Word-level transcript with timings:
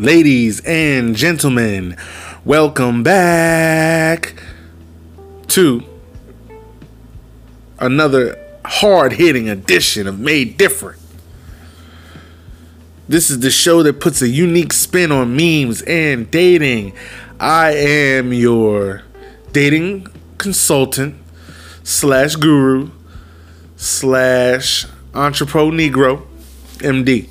Ladies 0.00 0.62
and 0.64 1.14
gentlemen, 1.14 1.94
welcome 2.42 3.02
back 3.02 4.42
to 5.48 5.84
another 7.78 8.38
hard 8.64 9.12
hitting 9.12 9.50
edition 9.50 10.06
of 10.06 10.18
Made 10.18 10.56
Different. 10.56 10.98
This 13.10 13.28
is 13.28 13.40
the 13.40 13.50
show 13.50 13.82
that 13.82 14.00
puts 14.00 14.22
a 14.22 14.28
unique 14.28 14.72
spin 14.72 15.12
on 15.12 15.36
memes 15.36 15.82
and 15.82 16.30
dating. 16.30 16.94
I 17.38 17.72
am 17.72 18.32
your 18.32 19.02
dating 19.52 20.06
consultant 20.38 21.16
slash 21.82 22.36
guru 22.36 22.90
slash 23.76 24.86
entrepreneur 25.12 25.70
negro 25.70 26.26
MD. 26.78 27.28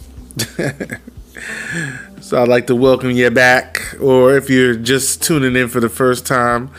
so 2.29 2.39
I'd 2.39 2.47
like 2.47 2.67
to 2.67 2.75
welcome 2.75 3.09
you 3.09 3.31
back, 3.31 3.95
or 3.99 4.37
if 4.37 4.51
you're 4.51 4.75
just 4.75 5.23
tuning 5.23 5.55
in 5.55 5.67
for 5.67 5.79
the 5.79 5.89
first 5.89 6.27
time, 6.27 6.70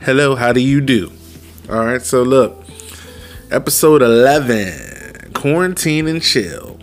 hello, 0.00 0.36
how 0.36 0.54
do 0.54 0.60
you 0.60 0.80
do? 0.80 1.12
All 1.68 1.84
right, 1.84 2.00
so 2.00 2.22
look, 2.22 2.64
episode 3.50 4.00
11 4.00 5.32
Quarantine 5.34 6.08
and 6.08 6.22
Chill. 6.22 6.78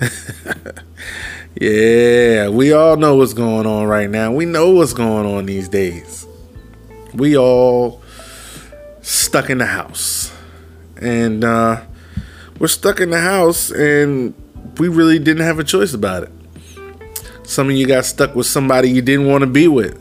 yeah, 1.60 2.50
we 2.50 2.72
all 2.72 2.96
know 2.96 3.16
what's 3.16 3.32
going 3.32 3.66
on 3.66 3.88
right 3.88 4.08
now. 4.08 4.30
We 4.30 4.44
know 4.44 4.70
what's 4.70 4.92
going 4.92 5.26
on 5.26 5.46
these 5.46 5.68
days. 5.68 6.28
We 7.14 7.36
all 7.36 8.00
stuck 9.02 9.50
in 9.50 9.58
the 9.58 9.66
house. 9.66 10.32
And 10.98 11.42
uh, 11.42 11.82
we're 12.60 12.68
stuck 12.68 13.00
in 13.00 13.10
the 13.10 13.20
house 13.20 13.72
and 13.72 14.34
we 14.78 14.86
really 14.86 15.18
didn't 15.18 15.42
have 15.42 15.58
a 15.58 15.64
choice 15.64 15.94
about 15.94 16.22
it. 16.22 16.30
Some 17.44 17.70
of 17.70 17.76
you 17.76 17.86
got 17.86 18.04
stuck 18.04 18.34
with 18.34 18.46
somebody 18.46 18.90
you 18.90 19.02
didn't 19.02 19.26
want 19.26 19.42
to 19.42 19.46
be 19.46 19.68
with. 19.68 20.00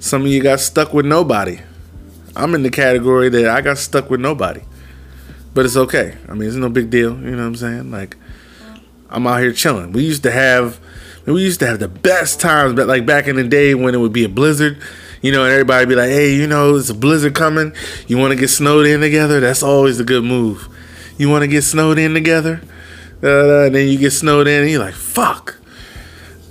Some 0.00 0.22
of 0.22 0.28
you 0.28 0.42
got 0.42 0.60
stuck 0.60 0.92
with 0.92 1.06
nobody. 1.06 1.60
I'm 2.36 2.54
in 2.54 2.62
the 2.62 2.70
category 2.70 3.28
that 3.30 3.46
I 3.46 3.60
got 3.60 3.78
stuck 3.78 4.10
with 4.10 4.20
nobody. 4.20 4.60
But 5.54 5.64
it's 5.64 5.76
okay. 5.76 6.16
I 6.28 6.34
mean, 6.34 6.48
it's 6.48 6.56
no 6.56 6.68
big 6.68 6.90
deal. 6.90 7.12
You 7.18 7.30
know 7.30 7.38
what 7.38 7.44
I'm 7.44 7.56
saying? 7.56 7.90
Like, 7.90 8.16
I'm 9.08 9.26
out 9.26 9.40
here 9.40 9.52
chilling. 9.52 9.92
We 9.92 10.04
used 10.04 10.24
to 10.24 10.30
have, 10.30 10.80
we 11.26 11.42
used 11.42 11.60
to 11.60 11.66
have 11.66 11.78
the 11.78 11.88
best 11.88 12.40
times, 12.40 12.74
but 12.74 12.88
like 12.88 13.06
back 13.06 13.28
in 13.28 13.36
the 13.36 13.44
day 13.44 13.74
when 13.74 13.94
it 13.94 13.98
would 13.98 14.12
be 14.12 14.24
a 14.24 14.28
blizzard, 14.28 14.78
you 15.22 15.32
know, 15.32 15.44
and 15.44 15.52
everybody 15.52 15.86
be 15.86 15.94
like, 15.94 16.10
hey, 16.10 16.34
you 16.34 16.46
know, 16.46 16.76
it's 16.76 16.90
a 16.90 16.94
blizzard 16.94 17.34
coming. 17.34 17.72
You 18.08 18.18
want 18.18 18.32
to 18.32 18.36
get 18.36 18.48
snowed 18.48 18.86
in 18.86 19.00
together? 19.00 19.40
That's 19.40 19.62
always 19.62 20.00
a 20.00 20.04
good 20.04 20.24
move. 20.24 20.68
You 21.16 21.30
want 21.30 21.42
to 21.42 21.48
get 21.48 21.62
snowed 21.62 21.98
in 21.98 22.12
together? 22.12 22.60
Uh, 23.22 23.66
and 23.66 23.74
then 23.74 23.88
you 23.88 23.96
get 23.96 24.10
snowed 24.10 24.48
in, 24.48 24.62
and 24.62 24.70
you're 24.70 24.80
like, 24.80 24.94
fuck. 24.94 25.56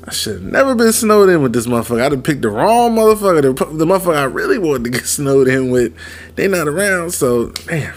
I 0.06 0.12
should 0.12 0.42
have 0.42 0.52
never 0.52 0.76
been 0.76 0.92
snowed 0.92 1.30
in 1.30 1.42
with 1.42 1.54
this 1.54 1.66
motherfucker. 1.66 2.02
I'd 2.02 2.12
have 2.12 2.24
picked 2.24 2.42
the 2.42 2.50
wrong 2.50 2.96
motherfucker. 2.96 3.42
The, 3.42 3.66
the 3.66 3.86
motherfucker 3.86 4.18
I 4.18 4.24
really 4.24 4.58
wanted 4.58 4.84
to 4.86 4.90
get 4.90 5.06
snowed 5.06 5.48
in 5.48 5.72
with. 5.72 5.96
They 6.36 6.48
not 6.48 6.68
around, 6.68 7.12
so 7.12 7.50
damn. 7.50 7.96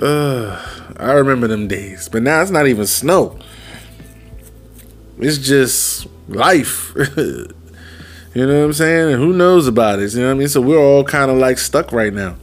Uh, 0.00 0.60
I 0.96 1.12
remember 1.12 1.46
them 1.46 1.68
days, 1.68 2.08
but 2.08 2.22
now 2.22 2.42
it's 2.42 2.50
not 2.50 2.66
even 2.66 2.86
snow. 2.86 3.38
It's 5.18 5.38
just 5.38 6.06
life. 6.28 6.92
you 7.16 7.46
know 8.34 8.58
what 8.58 8.64
I'm 8.64 8.72
saying? 8.72 9.12
And 9.14 9.22
who 9.22 9.32
knows 9.32 9.68
about 9.68 10.00
it? 10.00 10.12
You 10.12 10.20
know 10.20 10.26
what 10.26 10.34
I 10.34 10.38
mean? 10.38 10.48
So 10.48 10.60
we're 10.60 10.78
all 10.78 11.04
kind 11.04 11.30
of 11.30 11.36
like 11.36 11.58
stuck 11.58 11.92
right 11.92 12.12
now, 12.12 12.36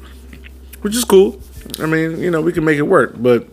which 0.82 0.96
is 0.96 1.04
cool. 1.04 1.42
I 1.80 1.86
mean, 1.86 2.20
you 2.20 2.32
know, 2.32 2.42
we 2.42 2.54
can 2.54 2.64
make 2.64 2.78
it 2.78 2.84
work, 2.84 3.14
but 3.18 3.48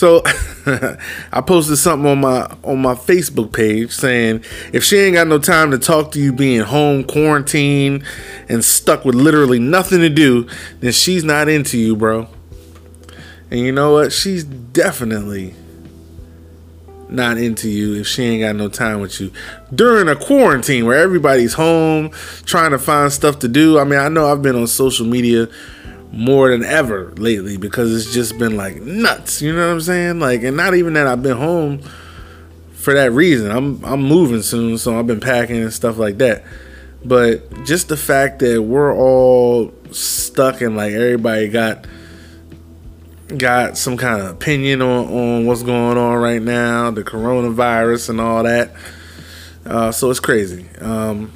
so 0.00 0.22
I 1.30 1.42
posted 1.42 1.76
something 1.76 2.10
on 2.10 2.22
my 2.22 2.50
on 2.64 2.80
my 2.80 2.94
Facebook 2.94 3.52
page 3.52 3.92
saying 3.92 4.42
if 4.72 4.82
she 4.82 4.96
ain't 4.96 5.12
got 5.12 5.26
no 5.26 5.38
time 5.38 5.70
to 5.72 5.78
talk 5.78 6.12
to 6.12 6.18
you 6.18 6.32
being 6.32 6.62
home 6.62 7.04
quarantined 7.04 8.04
and 8.48 8.64
stuck 8.64 9.04
with 9.04 9.14
literally 9.14 9.58
nothing 9.58 10.00
to 10.00 10.08
do, 10.08 10.48
then 10.80 10.92
she's 10.92 11.22
not 11.22 11.50
into 11.50 11.76
you, 11.76 11.96
bro. 11.96 12.28
And 13.50 13.60
you 13.60 13.72
know 13.72 13.92
what? 13.92 14.10
She's 14.10 14.42
definitely 14.42 15.54
not 17.10 17.36
into 17.36 17.68
you 17.68 18.00
if 18.00 18.06
she 18.06 18.22
ain't 18.22 18.40
got 18.40 18.56
no 18.56 18.70
time 18.70 19.00
with 19.00 19.20
you 19.20 19.30
during 19.74 20.08
a 20.08 20.16
quarantine 20.16 20.86
where 20.86 20.96
everybody's 20.96 21.52
home 21.52 22.08
trying 22.46 22.70
to 22.70 22.78
find 22.78 23.12
stuff 23.12 23.38
to 23.40 23.48
do. 23.48 23.78
I 23.78 23.84
mean, 23.84 23.98
I 23.98 24.08
know 24.08 24.32
I've 24.32 24.40
been 24.40 24.56
on 24.56 24.66
social 24.66 25.04
media 25.04 25.46
more 26.12 26.50
than 26.50 26.64
ever 26.64 27.12
lately 27.16 27.56
because 27.56 27.94
it's 27.94 28.12
just 28.12 28.38
been 28.38 28.56
like 28.56 28.80
nuts. 28.82 29.40
You 29.40 29.54
know 29.54 29.66
what 29.66 29.72
I'm 29.74 29.80
saying? 29.80 30.18
Like, 30.18 30.42
and 30.42 30.56
not 30.56 30.74
even 30.74 30.94
that 30.94 31.06
I've 31.06 31.22
been 31.22 31.36
home 31.36 31.82
for 32.72 32.94
that 32.94 33.12
reason. 33.12 33.50
I'm 33.50 33.84
I'm 33.84 34.02
moving 34.02 34.42
soon, 34.42 34.78
so 34.78 34.98
I've 34.98 35.06
been 35.06 35.20
packing 35.20 35.62
and 35.62 35.72
stuff 35.72 35.98
like 35.98 36.18
that. 36.18 36.44
But 37.04 37.64
just 37.64 37.88
the 37.88 37.96
fact 37.96 38.40
that 38.40 38.62
we're 38.62 38.94
all 38.94 39.72
stuck 39.92 40.60
and 40.60 40.76
like 40.76 40.92
everybody 40.92 41.48
got 41.48 41.86
got 43.36 43.78
some 43.78 43.96
kind 43.96 44.20
of 44.20 44.30
opinion 44.30 44.82
on, 44.82 45.06
on 45.06 45.46
what's 45.46 45.62
going 45.62 45.96
on 45.96 46.16
right 46.16 46.42
now, 46.42 46.90
the 46.90 47.04
coronavirus 47.04 48.10
and 48.10 48.20
all 48.20 48.42
that. 48.42 48.72
Uh, 49.64 49.92
so 49.92 50.10
it's 50.10 50.20
crazy. 50.20 50.66
Um, 50.80 51.32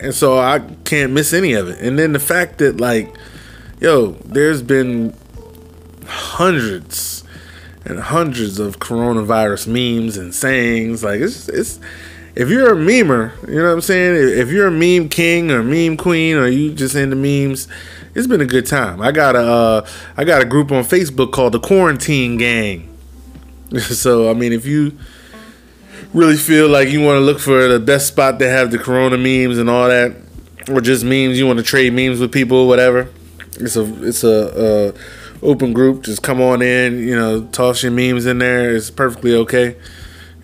and 0.00 0.14
so 0.14 0.38
I 0.38 0.60
can't 0.84 1.12
miss 1.12 1.32
any 1.32 1.52
of 1.52 1.68
it. 1.68 1.80
And 1.80 1.98
then 1.98 2.12
the 2.12 2.18
fact 2.18 2.58
that 2.58 2.80
like 2.80 3.14
yo, 3.80 4.12
there's 4.24 4.62
been 4.62 5.14
hundreds 6.06 7.24
and 7.84 7.98
hundreds 7.98 8.58
of 8.58 8.78
coronavirus 8.78 9.66
memes 9.66 10.16
and 10.16 10.34
sayings. 10.34 11.02
Like 11.02 11.20
it's 11.20 11.48
it's 11.48 11.80
if 12.34 12.48
you're 12.48 12.72
a 12.72 12.76
memer, 12.76 13.32
you 13.48 13.56
know 13.56 13.64
what 13.64 13.72
I'm 13.72 13.80
saying? 13.80 14.38
If 14.38 14.50
you're 14.50 14.68
a 14.68 14.70
meme 14.70 15.08
king 15.08 15.50
or 15.50 15.62
meme 15.62 15.96
queen 15.96 16.36
or 16.36 16.46
you 16.46 16.72
just 16.72 16.94
into 16.94 17.16
memes, 17.16 17.66
it's 18.14 18.26
been 18.26 18.40
a 18.40 18.46
good 18.46 18.66
time. 18.66 19.00
I 19.00 19.12
got 19.12 19.34
a 19.34 19.40
uh, 19.40 19.88
I 20.16 20.24
got 20.24 20.42
a 20.42 20.44
group 20.44 20.70
on 20.70 20.84
Facebook 20.84 21.32
called 21.32 21.52
the 21.52 21.60
Quarantine 21.60 22.36
Gang. 22.36 22.86
so 23.78 24.30
I 24.30 24.34
mean, 24.34 24.52
if 24.52 24.66
you 24.66 24.96
really 26.12 26.36
feel 26.36 26.68
like 26.68 26.88
you 26.88 27.00
want 27.00 27.16
to 27.16 27.20
look 27.20 27.38
for 27.38 27.66
the 27.68 27.80
best 27.80 28.08
spot 28.08 28.38
to 28.40 28.48
have 28.48 28.70
the 28.70 28.78
Corona 28.78 29.16
memes 29.16 29.58
and 29.58 29.70
all 29.70 29.88
that, 29.88 30.14
or 30.68 30.80
just 30.80 31.02
memes, 31.02 31.38
you 31.38 31.46
want 31.46 31.58
to 31.58 31.64
trade 31.64 31.92
memes 31.94 32.20
with 32.20 32.30
people, 32.30 32.68
whatever 32.68 33.08
it's 33.60 33.76
a 33.76 34.04
it's 34.04 34.24
a 34.24 34.88
uh, 34.88 34.92
open 35.42 35.72
group. 35.72 36.04
Just 36.04 36.22
come 36.22 36.40
on 36.40 36.62
in. 36.62 36.98
You 36.98 37.16
know, 37.16 37.42
toss 37.46 37.82
your 37.82 37.92
memes 37.92 38.26
in 38.26 38.38
there. 38.38 38.74
It's 38.74 38.90
perfectly 38.90 39.34
okay. 39.34 39.76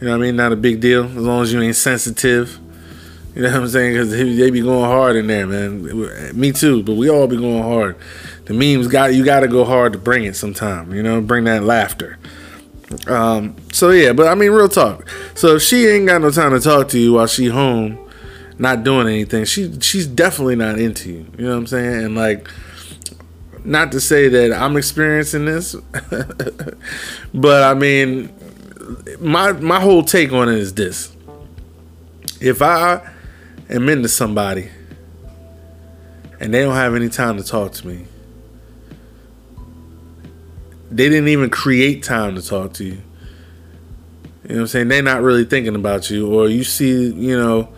You 0.00 0.06
know 0.06 0.12
what 0.12 0.25
I 0.25 0.27
mean? 0.27 0.37
Not 0.37 0.53
a 0.53 0.56
big 0.56 0.81
deal 0.81 1.04
as 1.04 1.16
long 1.16 1.43
as 1.43 1.53
you 1.53 1.60
ain't 1.60 1.77
sensitive. 1.77 2.59
You 3.34 3.43
know 3.43 3.50
what 3.50 3.60
I'm 3.60 3.69
saying? 3.69 3.93
Because 3.93 4.10
they 4.10 4.50
be 4.50 4.62
going 4.62 4.84
hard 4.84 5.16
in 5.16 5.27
there, 5.27 5.47
man. 5.47 6.38
Me 6.38 6.53
too, 6.53 6.82
but 6.82 6.94
we 6.94 7.10
all 7.10 7.27
be 7.27 7.37
going 7.37 7.62
hard. 7.62 7.97
The 8.47 8.54
memes 8.54 8.88
got 8.88 9.15
you 9.15 9.25
got 9.25 9.41
to 9.41 9.48
go 9.48 9.65
hard 9.65 9.93
to 9.93 9.98
bring 9.98 10.25
it 10.25 10.37
sometime. 10.37 10.94
You 10.94 11.03
know, 11.03 11.21
bring 11.21 11.44
that 11.44 11.62
laughter. 11.62 12.19
Um, 13.06 13.56
so 13.72 13.91
yeah, 13.91 14.12
but 14.12 14.28
I 14.28 14.34
mean, 14.34 14.53
real 14.53 14.69
talk. 14.69 15.09
So 15.34 15.56
if 15.56 15.62
she 15.62 15.87
ain't 15.87 16.06
got 16.06 16.22
no 16.22 16.31
time 16.31 16.53
to 16.53 16.60
talk 16.60 16.88
to 16.91 16.98
you 16.98 17.15
while 17.15 17.27
she 17.27 17.48
home, 17.48 17.98
not 18.59 18.84
doing 18.84 19.06
anything, 19.06 19.44
she 19.44 19.81
she's 19.81 20.06
definitely 20.06 20.56
not 20.56 20.78
into 20.78 21.10
you. 21.10 21.27
You 21.37 21.44
know 21.44 21.50
what 21.50 21.59
I'm 21.59 21.66
saying? 21.66 22.04
And 22.04 22.16
like 22.16 22.48
not 23.66 23.93
to 23.93 24.00
say 24.00 24.28
that 24.28 24.53
I'm 24.53 24.77
experiencing 24.77 25.44
this, 25.44 25.75
but 27.34 27.62
I 27.65 27.75
mean, 27.75 28.32
my 29.21 29.53
my 29.53 29.81
whole 29.81 30.03
take 30.03 30.32
on 30.32 30.49
it 30.49 30.59
is 30.59 30.75
this: 30.75 31.15
if 32.41 32.62
I 32.62 33.12
am 33.69 33.88
into 33.88 34.09
somebody 34.09 34.71
and 36.38 36.54
they 36.54 36.63
don't 36.63 36.74
have 36.74 36.95
any 36.95 37.09
time 37.09 37.36
to 37.39 37.42
talk 37.42 37.72
to 37.72 37.86
me, 37.86 38.07
they 40.91 41.09
didn't 41.09 41.28
even 41.28 41.51
create 41.51 42.03
time 42.03 42.36
to 42.36 42.42
talk 42.42 42.72
to 42.74 42.84
you. 42.84 43.03
You 44.45 44.51
know 44.51 44.54
what 44.54 44.60
I'm 44.60 44.66
saying? 44.69 44.89
They're 44.89 45.03
not 45.03 45.22
really 45.22 45.45
thinking 45.45 45.74
about 45.74 46.09
you, 46.09 46.33
or 46.33 46.48
you 46.48 46.62
see, 46.62 47.10
you 47.10 47.36
know 47.36 47.69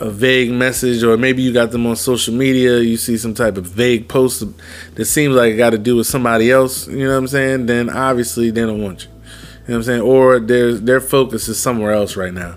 a 0.00 0.10
vague 0.10 0.50
message, 0.50 1.02
or 1.02 1.16
maybe 1.16 1.42
you 1.42 1.52
got 1.52 1.70
them 1.70 1.86
on 1.86 1.96
social 1.96 2.34
media, 2.34 2.78
you 2.78 2.96
see 2.96 3.16
some 3.16 3.34
type 3.34 3.56
of 3.56 3.66
vague 3.66 4.08
post 4.08 4.44
that 4.94 5.04
seems 5.04 5.34
like 5.34 5.54
it 5.54 5.56
got 5.56 5.70
to 5.70 5.78
do 5.78 5.96
with 5.96 6.06
somebody 6.06 6.50
else, 6.50 6.86
you 6.86 7.04
know 7.04 7.12
what 7.12 7.18
I'm 7.18 7.28
saying? 7.28 7.66
Then 7.66 7.90
obviously 7.90 8.50
they 8.50 8.62
don't 8.62 8.82
want 8.82 9.04
you. 9.04 9.10
You 9.10 9.16
know 9.16 9.24
what 9.66 9.74
I'm 9.74 9.82
saying? 9.82 10.00
Or 10.02 10.38
their 10.38 10.72
their 10.74 11.00
focus 11.00 11.48
is 11.48 11.60
somewhere 11.60 11.92
else 11.92 12.16
right 12.16 12.32
now. 12.32 12.56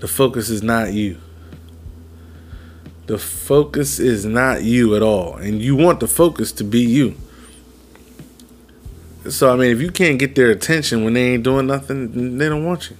The 0.00 0.08
focus 0.08 0.50
is 0.50 0.62
not 0.62 0.92
you. 0.92 1.18
The 3.06 3.18
focus 3.18 3.98
is 3.98 4.26
not 4.26 4.62
you 4.62 4.96
at 4.96 5.02
all. 5.02 5.36
And 5.36 5.62
you 5.62 5.76
want 5.76 6.00
the 6.00 6.08
focus 6.08 6.52
to 6.52 6.64
be 6.64 6.80
you. 6.80 7.14
So 9.30 9.50
I 9.50 9.56
mean 9.56 9.70
if 9.70 9.80
you 9.80 9.90
can't 9.90 10.18
get 10.18 10.34
their 10.34 10.50
attention 10.50 11.04
when 11.04 11.14
they 11.14 11.34
ain't 11.34 11.44
doing 11.44 11.66
nothing, 11.66 12.36
they 12.36 12.48
don't 12.48 12.66
want 12.66 12.90
you 12.90 12.96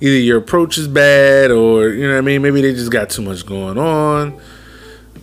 either 0.00 0.18
your 0.18 0.38
approach 0.38 0.78
is 0.78 0.88
bad 0.88 1.50
or 1.50 1.88
you 1.88 2.06
know 2.06 2.12
what 2.12 2.18
I 2.18 2.22
mean 2.22 2.42
maybe 2.42 2.60
they 2.60 2.72
just 2.72 2.92
got 2.92 3.10
too 3.10 3.22
much 3.22 3.46
going 3.46 3.78
on 3.78 4.40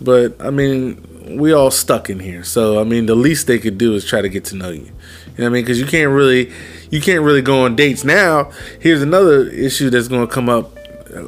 but 0.00 0.40
I 0.40 0.50
mean 0.50 1.06
we 1.26 1.52
all 1.52 1.70
stuck 1.70 2.10
in 2.10 2.20
here. 2.20 2.44
So 2.44 2.80
I 2.80 2.84
mean, 2.84 3.06
the 3.06 3.14
least 3.14 3.46
they 3.46 3.58
could 3.58 3.78
do 3.78 3.94
is 3.94 4.04
try 4.04 4.20
to 4.20 4.28
get 4.28 4.44
to 4.46 4.56
know 4.56 4.70
you. 4.70 4.80
You 4.80 4.86
know 4.86 5.44
what 5.44 5.46
I 5.46 5.48
mean? 5.50 5.64
Because 5.64 5.80
you 5.80 5.86
can't 5.86 6.10
really, 6.10 6.52
you 6.90 7.00
can't 7.00 7.22
really 7.22 7.42
go 7.42 7.64
on 7.64 7.76
dates 7.76 8.04
now. 8.04 8.50
Here's 8.80 9.02
another 9.02 9.48
issue 9.48 9.90
that's 9.90 10.08
going 10.08 10.26
to 10.26 10.32
come 10.32 10.48
up. 10.48 10.76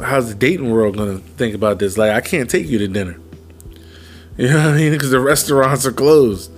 How's 0.03 0.29
the 0.29 0.35
dating 0.35 0.71
world 0.71 0.97
going 0.97 1.19
to 1.19 1.25
think 1.37 1.55
about 1.55 1.79
this? 1.79 1.97
Like, 1.97 2.11
I 2.11 2.21
can't 2.21 2.49
take 2.49 2.67
you 2.67 2.79
to 2.79 2.89
dinner. 2.89 3.19
You 4.37 4.49
know 4.49 4.57
what 4.57 4.75
I 4.75 4.77
mean? 4.77 4.93
Because 4.93 5.11
the 5.11 5.21
restaurants 5.21 5.87
are 5.87 5.93
closed, 5.93 6.51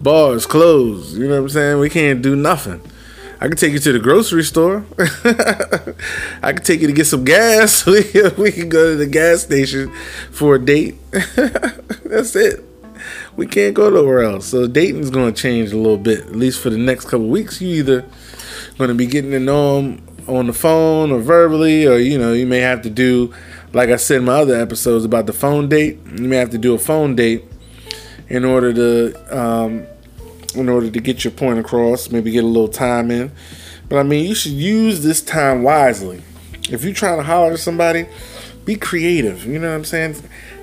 bars 0.00 0.46
closed. 0.46 1.16
You 1.16 1.28
know 1.28 1.36
what 1.36 1.42
I'm 1.42 1.48
saying? 1.50 1.78
We 1.78 1.90
can't 1.90 2.22
do 2.22 2.34
nothing. 2.34 2.80
I 3.42 3.48
can 3.48 3.56
take 3.56 3.72
you 3.72 3.78
to 3.78 3.92
the 3.92 3.98
grocery 3.98 4.44
store. 4.44 4.84
I 6.42 6.52
can 6.52 6.62
take 6.62 6.82
you 6.82 6.88
to 6.88 6.92
get 6.92 7.06
some 7.06 7.24
gas. 7.24 7.86
We, 7.86 8.52
can 8.52 8.68
go 8.68 8.90
to 8.90 8.96
the 8.96 9.08
gas 9.10 9.42
station 9.42 9.90
for 10.30 10.56
a 10.56 10.58
date. 10.58 10.96
That's 11.10 12.36
it. 12.36 12.62
We 13.36 13.46
can't 13.46 13.74
go 13.74 13.88
nowhere 13.88 14.20
else. 14.20 14.46
So 14.46 14.66
dating's 14.66 15.08
going 15.08 15.32
to 15.32 15.40
change 15.42 15.72
a 15.72 15.76
little 15.76 15.96
bit, 15.96 16.20
at 16.20 16.36
least 16.36 16.60
for 16.62 16.68
the 16.68 16.76
next 16.76 17.06
couple 17.06 17.28
weeks. 17.28 17.62
You 17.62 17.68
either 17.68 18.04
going 18.76 18.88
to 18.88 18.94
be 18.94 19.06
getting 19.06 19.30
to 19.30 19.40
know 19.40 19.80
them 19.80 20.06
on 20.28 20.46
the 20.46 20.52
phone 20.52 21.10
or 21.10 21.20
verbally, 21.20 21.86
or 21.86 21.96
you 21.96 22.18
know, 22.18 22.34
you 22.34 22.46
may 22.46 22.58
have 22.58 22.82
to 22.82 22.90
do, 22.90 23.32
like 23.72 23.88
I 23.88 23.96
said 23.96 24.18
in 24.18 24.24
my 24.24 24.34
other 24.34 24.60
episodes 24.60 25.06
about 25.06 25.24
the 25.24 25.32
phone 25.32 25.68
date. 25.68 25.98
You 26.14 26.28
may 26.28 26.36
have 26.36 26.50
to 26.50 26.58
do 26.58 26.74
a 26.74 26.78
phone 26.78 27.16
date 27.16 27.44
in 28.28 28.44
order 28.44 28.72
to 28.74 29.38
um, 29.38 29.86
in 30.54 30.68
order 30.68 30.90
to 30.90 31.00
get 31.00 31.24
your 31.24 31.32
point 31.32 31.58
across, 31.58 32.10
maybe 32.10 32.30
get 32.30 32.44
a 32.44 32.46
little 32.46 32.68
time 32.68 33.10
in. 33.10 33.32
But 33.88 33.98
I 33.98 34.02
mean, 34.02 34.26
you 34.26 34.34
should 34.34 34.52
use 34.52 35.02
this 35.02 35.22
time 35.22 35.62
wisely. 35.62 36.22
If 36.70 36.84
you're 36.84 36.94
trying 36.94 37.18
to 37.18 37.24
holler 37.24 37.52
at 37.52 37.58
somebody, 37.58 38.06
be 38.64 38.76
creative. 38.76 39.44
You 39.46 39.58
know 39.58 39.68
what 39.70 39.76
I'm 39.76 39.84
saying? 39.84 40.16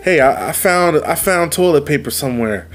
Hey, 0.03 0.19
I, 0.21 0.49
I 0.49 0.51
found 0.53 0.97
I 1.03 1.15
found 1.15 1.51
toilet 1.51 1.85
paper 1.85 2.11
somewhere. 2.11 2.67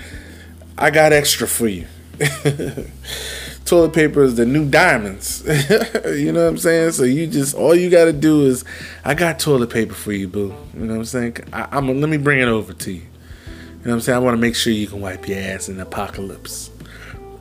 I 0.76 0.90
got 0.90 1.12
extra 1.12 1.46
for 1.46 1.68
you. 1.68 1.86
toilet 3.64 3.92
paper 3.94 4.22
is 4.22 4.34
the 4.34 4.44
new 4.44 4.68
diamonds. 4.68 5.42
you 6.06 6.32
know 6.32 6.42
what 6.42 6.50
I'm 6.50 6.58
saying? 6.58 6.92
So 6.92 7.04
you 7.04 7.26
just 7.26 7.54
all 7.54 7.74
you 7.74 7.88
got 7.88 8.04
to 8.04 8.12
do 8.12 8.46
is, 8.46 8.64
I 9.04 9.14
got 9.14 9.38
toilet 9.38 9.70
paper 9.70 9.94
for 9.94 10.12
you, 10.12 10.28
boo. 10.28 10.54
You 10.74 10.80
know 10.80 10.94
what 10.94 10.98
I'm 10.98 11.04
saying? 11.04 11.36
I, 11.52 11.78
am 11.78 12.00
let 12.00 12.10
me 12.10 12.18
bring 12.18 12.40
it 12.40 12.48
over 12.48 12.72
to 12.72 12.92
you. 12.92 13.00
You 13.00 13.88
know 13.88 13.92
what 13.92 13.94
I'm 13.94 14.00
saying? 14.02 14.16
I 14.16 14.20
want 14.20 14.34
to 14.36 14.40
make 14.40 14.54
sure 14.54 14.72
you 14.72 14.86
can 14.86 15.00
wipe 15.00 15.26
your 15.26 15.38
ass 15.38 15.68
in 15.68 15.76
the 15.76 15.82
apocalypse. 15.82 16.70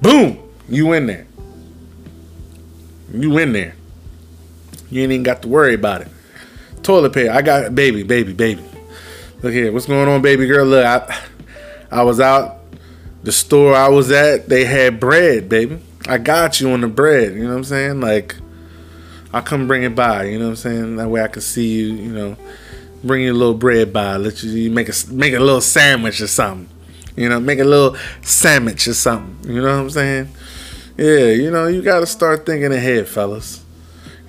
Boom! 0.02 0.40
You 0.68 0.94
in 0.94 1.06
there. 1.08 1.28
You 3.14 3.38
in 3.38 3.54
there. 3.54 3.76
You 4.90 5.04
ain't 5.04 5.12
even 5.12 5.24
got 5.24 5.42
to 5.44 5.48
worry 5.48 5.74
about 5.74 6.02
it. 6.02 6.08
Toilet 6.84 7.14
paper. 7.14 7.32
I 7.32 7.42
got 7.42 7.76
baby, 7.76 8.04
baby, 8.04 8.34
baby. 8.34 8.64
Look 9.42 9.54
here. 9.54 9.72
What's 9.72 9.86
going 9.86 10.08
on, 10.08 10.22
baby 10.22 10.48
girl? 10.48 10.66
Look, 10.66 10.86
I 10.86 11.20
I 11.92 12.04
was 12.04 12.20
out 12.20 12.62
the 13.24 13.32
store 13.32 13.76
I 13.76 13.90
was 13.90 14.12
at, 14.12 14.50
they 14.50 14.66
had 14.66 15.00
bread, 15.00 15.48
baby. 15.50 15.80
I 16.08 16.18
got 16.18 16.60
you 16.60 16.72
on 16.72 16.82
the 16.82 16.88
bread, 16.88 17.34
you 17.34 17.44
know 17.44 17.50
what 17.50 17.58
I'm 17.58 17.64
saying? 17.64 18.02
Like 18.02 18.36
I'll 19.34 19.42
come 19.42 19.68
bring 19.68 19.84
it 19.84 19.96
by, 19.96 20.26
you 20.26 20.40
know 20.40 20.46
what 20.46 20.52
I'm 20.52 20.56
saying? 20.58 20.96
That 20.96 21.10
way 21.10 21.22
I 21.22 21.28
can 21.28 21.42
see 21.42 21.68
you, 21.68 21.94
you 21.94 22.12
know, 22.12 22.38
bring 23.04 23.24
you 23.24 23.32
a 23.32 23.36
little 23.36 23.54
bread 23.54 23.94
by, 23.94 24.18
let 24.18 24.42
you 24.42 24.72
make 24.72 24.90
a 24.90 24.94
make 25.12 25.34
a 25.34 25.40
little 25.40 25.62
sandwich 25.62 26.22
or 26.22 26.28
something. 26.28 26.68
You 27.22 27.30
know, 27.30 27.40
make 27.40 27.60
a 27.60 27.64
little 27.64 27.98
sandwich 28.22 28.88
or 28.88 28.94
something. 28.94 29.54
You 29.54 29.62
know 29.62 29.78
what 29.78 29.84
I'm 29.84 29.90
saying? 29.90 30.30
Yeah, 30.98 31.32
you 31.32 31.52
know, 31.52 31.68
you 31.68 31.82
got 31.82 32.02
to 32.02 32.06
start 32.06 32.46
thinking 32.46 32.74
ahead, 32.74 33.08
fellas. 33.08 33.64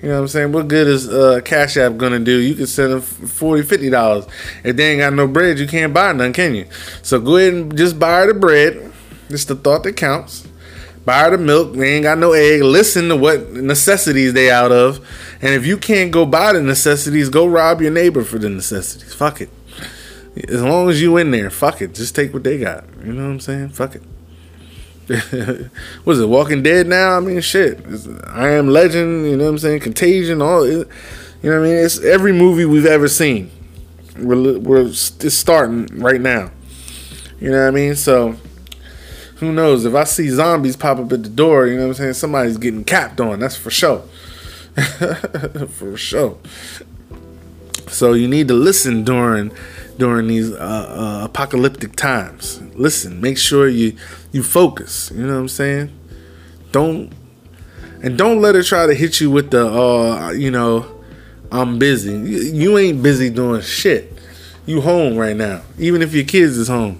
You 0.03 0.09
know 0.09 0.15
what 0.15 0.21
I'm 0.21 0.27
saying? 0.27 0.51
What 0.51 0.67
good 0.67 0.87
is 0.87 1.07
uh, 1.07 1.39
Cash 1.45 1.77
App 1.77 1.95
gonna 1.95 2.19
do? 2.19 2.37
You 2.37 2.55
can 2.55 2.67
send 2.67 2.91
them 2.91 3.01
40 3.01 3.63
50 3.63 3.89
dollars. 3.89 4.25
If 4.61 4.75
they 4.75 4.91
ain't 4.91 4.99
got 4.99 5.13
no 5.13 5.27
bread, 5.27 5.59
you 5.59 5.65
can't 5.65 5.93
buy 5.93 6.11
none, 6.11 6.33
can 6.33 6.55
you? 6.55 6.67
So 7.01 7.21
go 7.21 7.37
ahead 7.37 7.53
and 7.53 7.77
just 7.77 7.97
buy 7.97 8.25
the 8.25 8.33
bread. 8.33 8.91
It's 9.29 9.45
the 9.45 9.55
thought 9.55 9.83
that 9.83 9.95
counts. 9.95 10.45
Buy 11.05 11.29
the 11.29 11.37
milk. 11.37 11.73
They 11.73 11.95
ain't 11.95 12.03
got 12.03 12.17
no 12.17 12.33
egg. 12.33 12.63
Listen 12.63 13.07
to 13.09 13.15
what 13.15 13.51
necessities 13.51 14.33
they 14.33 14.51
out 14.51 14.73
of. 14.73 14.97
And 15.41 15.53
if 15.53 15.65
you 15.65 15.77
can't 15.77 16.11
go 16.11 16.25
buy 16.25 16.51
the 16.51 16.61
necessities, 16.61 17.29
go 17.29 17.45
rob 17.45 17.81
your 17.81 17.91
neighbor 17.91 18.25
for 18.25 18.37
the 18.37 18.49
necessities. 18.49 19.13
Fuck 19.13 19.39
it. 19.39 19.49
As 20.35 20.63
long 20.63 20.89
as 20.89 21.01
you 21.01 21.17
in 21.17 21.31
there, 21.31 21.49
fuck 21.49 21.81
it. 21.81 21.93
Just 21.93 22.15
take 22.15 22.33
what 22.33 22.43
they 22.43 22.57
got. 22.57 22.85
You 23.03 23.13
know 23.13 23.23
what 23.23 23.31
I'm 23.31 23.39
saying? 23.39 23.69
Fuck 23.69 23.95
it. 23.95 24.03
was 26.05 26.19
it 26.19 26.27
Walking 26.27 26.63
Dead 26.63 26.87
now? 26.87 27.17
I 27.17 27.19
mean, 27.19 27.41
shit. 27.41 27.79
It's, 27.87 28.07
I 28.27 28.49
Am 28.51 28.69
Legend. 28.69 29.25
You 29.25 29.37
know 29.37 29.45
what 29.45 29.49
I'm 29.51 29.57
saying? 29.59 29.81
Contagion. 29.81 30.41
All. 30.41 30.67
You 30.67 30.85
know 31.43 31.59
what 31.59 31.67
I 31.67 31.69
mean? 31.69 31.85
It's 31.85 31.99
every 32.03 32.31
movie 32.31 32.65
we've 32.65 32.85
ever 32.85 33.07
seen. 33.07 33.51
We're 34.17 34.59
we're 34.59 34.91
starting 34.93 35.87
right 35.99 36.21
now. 36.21 36.51
You 37.39 37.51
know 37.51 37.61
what 37.61 37.67
I 37.67 37.71
mean? 37.71 37.95
So 37.95 38.37
who 39.37 39.51
knows? 39.51 39.85
If 39.85 39.93
I 39.93 40.05
see 40.05 40.29
zombies 40.29 40.77
pop 40.77 40.99
up 40.99 41.11
at 41.11 41.23
the 41.23 41.29
door, 41.29 41.67
you 41.67 41.75
know 41.75 41.81
what 41.81 41.87
I'm 41.89 41.93
saying? 41.95 42.13
Somebody's 42.13 42.57
getting 42.57 42.85
capped 42.85 43.19
on. 43.19 43.39
That's 43.39 43.57
for 43.57 43.69
sure. 43.69 44.03
for 45.69 45.97
sure. 45.97 46.37
So 47.87 48.13
you 48.13 48.27
need 48.27 48.47
to 48.47 48.53
listen 48.53 49.03
during 49.03 49.51
during 49.97 50.27
these 50.27 50.51
uh, 50.51 50.55
uh, 50.55 51.25
apocalyptic 51.25 51.95
times. 51.95 52.61
Listen, 52.75 53.21
make 53.21 53.37
sure 53.37 53.67
you 53.67 53.95
you 54.31 54.43
focus. 54.43 55.11
You 55.13 55.25
know 55.25 55.33
what 55.33 55.39
I'm 55.39 55.49
saying? 55.49 55.97
Don't 56.71 57.11
and 58.01 58.17
don't 58.17 58.41
let 58.41 58.55
her 58.55 58.63
try 58.63 58.85
to 58.85 58.93
hit 58.93 59.19
you 59.21 59.31
with 59.31 59.51
the 59.51 59.65
uh 59.65 60.31
you 60.31 60.51
know 60.51 61.01
I'm 61.51 61.77
busy. 61.77 62.11
You, 62.11 62.39
you 62.39 62.77
ain't 62.77 63.03
busy 63.03 63.29
doing 63.29 63.61
shit. 63.61 64.11
You 64.65 64.81
home 64.81 65.17
right 65.17 65.35
now. 65.35 65.61
Even 65.77 66.01
if 66.01 66.13
your 66.13 66.23
kids 66.23 66.57
is 66.57 66.67
home, 66.67 66.99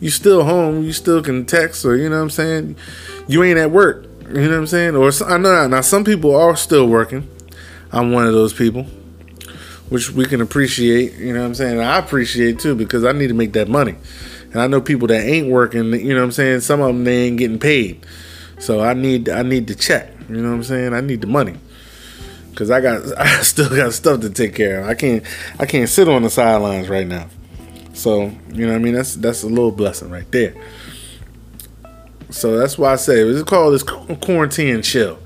you 0.00 0.10
still 0.10 0.44
home. 0.44 0.82
You 0.82 0.92
still 0.92 1.22
can 1.22 1.46
text 1.46 1.84
or 1.84 1.96
you 1.96 2.08
know 2.08 2.16
what 2.16 2.22
I'm 2.22 2.30
saying. 2.30 2.76
You 3.26 3.42
ain't 3.42 3.58
at 3.58 3.70
work. 3.70 4.04
You 4.28 4.34
know 4.34 4.50
what 4.50 4.58
I'm 4.58 4.66
saying? 4.66 4.96
Or 4.96 5.10
I 5.26 5.38
know 5.38 5.68
now 5.68 5.80
some 5.80 6.04
people 6.04 6.34
are 6.34 6.56
still 6.56 6.86
working. 6.88 7.28
I'm 7.92 8.12
one 8.12 8.26
of 8.26 8.32
those 8.32 8.52
people 8.52 8.86
which 9.88 10.10
we 10.10 10.26
can 10.26 10.40
appreciate. 10.40 11.14
You 11.14 11.32
know 11.32 11.40
what 11.40 11.46
I'm 11.46 11.54
saying? 11.54 11.80
I 11.80 11.98
appreciate 11.98 12.58
too 12.58 12.74
because 12.74 13.04
I 13.04 13.12
need 13.12 13.28
to 13.28 13.34
make 13.34 13.52
that 13.54 13.68
money. 13.68 13.96
And 14.52 14.60
I 14.60 14.66
know 14.66 14.80
people 14.80 15.08
that 15.08 15.24
ain't 15.24 15.48
working. 15.48 15.92
You 15.92 16.14
know 16.14 16.20
what 16.20 16.24
I'm 16.24 16.32
saying? 16.32 16.60
Some 16.60 16.80
of 16.80 16.88
them 16.88 17.04
they 17.04 17.26
ain't 17.26 17.38
getting 17.38 17.58
paid. 17.58 18.04
So 18.58 18.80
I 18.80 18.94
need 18.94 19.28
I 19.28 19.42
need 19.42 19.68
to 19.68 19.74
check. 19.74 20.10
You 20.28 20.36
know 20.36 20.50
what 20.50 20.56
I'm 20.56 20.64
saying? 20.64 20.92
I 20.92 21.00
need 21.00 21.20
the 21.20 21.26
money 21.26 21.56
because 22.50 22.70
I 22.70 22.80
got 22.80 23.16
I 23.18 23.42
still 23.42 23.68
got 23.68 23.92
stuff 23.92 24.20
to 24.20 24.30
take 24.30 24.54
care 24.54 24.80
of. 24.80 24.86
I 24.86 24.94
can't 24.94 25.22
I 25.58 25.66
can't 25.66 25.88
sit 25.88 26.08
on 26.08 26.22
the 26.22 26.30
sidelines 26.30 26.88
right 26.88 27.06
now. 27.06 27.28
So 27.92 28.32
you 28.52 28.66
know 28.66 28.72
what 28.72 28.76
I 28.76 28.78
mean? 28.78 28.94
That's 28.94 29.14
that's 29.16 29.42
a 29.42 29.48
little 29.48 29.72
blessing 29.72 30.10
right 30.10 30.30
there. 30.32 30.54
So 32.30 32.58
that's 32.58 32.76
why 32.76 32.92
I 32.92 32.96
say 32.96 33.20
it's 33.20 33.48
called 33.48 33.74
this 33.74 33.82
quarantine 33.82 34.82
chill. 34.82 35.18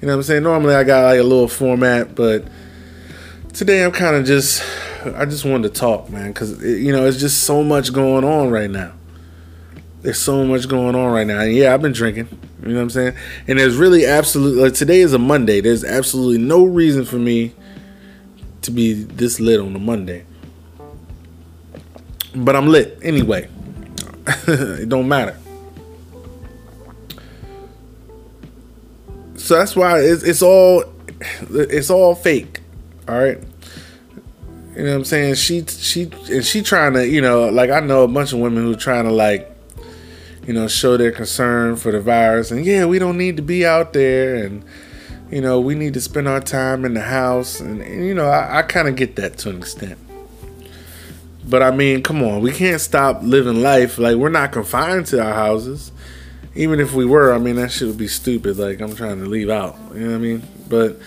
You 0.00 0.06
know 0.06 0.14
what 0.14 0.20
I'm 0.20 0.22
saying? 0.22 0.42
Normally 0.44 0.74
I 0.74 0.84
got 0.84 1.04
like 1.04 1.20
a 1.20 1.24
little 1.24 1.48
format, 1.48 2.14
but 2.14 2.44
today 3.58 3.82
I'm 3.82 3.90
kind 3.90 4.14
of 4.14 4.24
just 4.24 4.62
I 5.04 5.24
just 5.24 5.44
wanted 5.44 5.74
to 5.74 5.80
talk, 5.80 6.08
man, 6.10 6.28
because 6.28 6.62
you 6.62 6.92
know 6.92 7.04
it's 7.06 7.18
just 7.18 7.42
so 7.42 7.64
much 7.64 7.92
going 7.92 8.24
on 8.24 8.50
right 8.50 8.70
now. 8.70 8.92
There's 10.00 10.20
so 10.20 10.44
much 10.44 10.68
going 10.68 10.94
on 10.94 11.10
right 11.10 11.26
now. 11.26 11.40
And 11.40 11.52
yeah, 11.52 11.74
I've 11.74 11.82
been 11.82 11.92
drinking. 11.92 12.28
You 12.62 12.68
know 12.68 12.74
what 12.76 12.82
I'm 12.82 12.90
saying? 12.90 13.14
And 13.48 13.58
there's 13.58 13.76
really 13.76 14.06
absolutely 14.06 14.62
like 14.62 14.74
today 14.74 15.00
is 15.00 15.12
a 15.12 15.18
Monday. 15.18 15.60
There's 15.60 15.82
absolutely 15.82 16.38
no 16.38 16.64
reason 16.64 17.04
for 17.04 17.16
me 17.16 17.52
to 18.62 18.70
be 18.70 18.92
this 18.92 19.40
lit 19.40 19.58
on 19.58 19.74
a 19.74 19.80
Monday. 19.80 20.24
But 22.36 22.54
I'm 22.54 22.68
lit 22.68 22.96
anyway. 23.02 23.48
it 24.46 24.88
don't 24.88 25.08
matter. 25.08 25.36
So 29.34 29.58
that's 29.58 29.74
why 29.74 29.98
it's, 29.98 30.22
it's 30.22 30.42
all 30.42 30.84
it's 31.50 31.90
all 31.90 32.14
fake. 32.14 32.60
All 33.08 33.18
right. 33.18 33.42
You 34.78 34.84
know 34.84 34.90
what 34.90 34.98
I'm 34.98 35.04
saying? 35.06 35.34
She 35.34 35.64
she 35.66 36.08
and 36.30 36.44
she 36.44 36.62
trying 36.62 36.92
to, 36.92 37.04
you 37.04 37.20
know, 37.20 37.48
like 37.48 37.68
I 37.68 37.80
know 37.80 38.04
a 38.04 38.08
bunch 38.08 38.32
of 38.32 38.38
women 38.38 38.62
who 38.62 38.76
trying 38.76 39.06
to 39.06 39.10
like, 39.10 39.52
you 40.46 40.52
know, 40.52 40.68
show 40.68 40.96
their 40.96 41.10
concern 41.10 41.74
for 41.74 41.90
the 41.90 42.00
virus 42.00 42.52
and 42.52 42.64
yeah, 42.64 42.84
we 42.84 43.00
don't 43.00 43.18
need 43.18 43.36
to 43.38 43.42
be 43.42 43.66
out 43.66 43.92
there 43.92 44.36
and 44.36 44.64
you 45.32 45.40
know, 45.40 45.58
we 45.58 45.74
need 45.74 45.94
to 45.94 46.00
spend 46.00 46.28
our 46.28 46.38
time 46.38 46.84
in 46.84 46.94
the 46.94 47.00
house 47.00 47.58
and, 47.58 47.82
and 47.82 48.06
you 48.06 48.14
know, 48.14 48.28
I, 48.28 48.60
I 48.60 48.62
kind 48.62 48.86
of 48.86 48.94
get 48.94 49.16
that 49.16 49.36
to 49.38 49.50
an 49.50 49.56
extent. 49.56 49.98
But 51.44 51.60
I 51.60 51.72
mean, 51.72 52.04
come 52.04 52.22
on, 52.22 52.40
we 52.40 52.52
can't 52.52 52.80
stop 52.80 53.18
living 53.24 53.60
life. 53.60 53.98
Like 53.98 54.14
we're 54.14 54.28
not 54.28 54.52
confined 54.52 55.06
to 55.06 55.20
our 55.20 55.34
houses. 55.34 55.90
Even 56.54 56.78
if 56.78 56.94
we 56.94 57.04
were, 57.04 57.34
I 57.34 57.38
mean, 57.38 57.56
that 57.56 57.72
shit 57.72 57.88
would 57.88 57.98
be 57.98 58.06
stupid. 58.06 58.58
Like 58.58 58.80
I'm 58.80 58.94
trying 58.94 59.18
to 59.18 59.26
leave 59.26 59.50
out. 59.50 59.76
You 59.92 60.02
know 60.02 60.10
what 60.10 60.14
I 60.14 60.18
mean? 60.18 60.42
But 60.68 61.00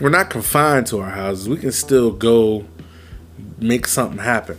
we're 0.00 0.08
not 0.08 0.30
confined 0.30 0.88
to 0.88 0.98
our 0.98 1.10
houses. 1.10 1.48
We 1.48 1.58
can 1.58 1.70
still 1.70 2.10
go 2.10 2.66
make 3.58 3.86
something 3.86 4.18
happen. 4.18 4.58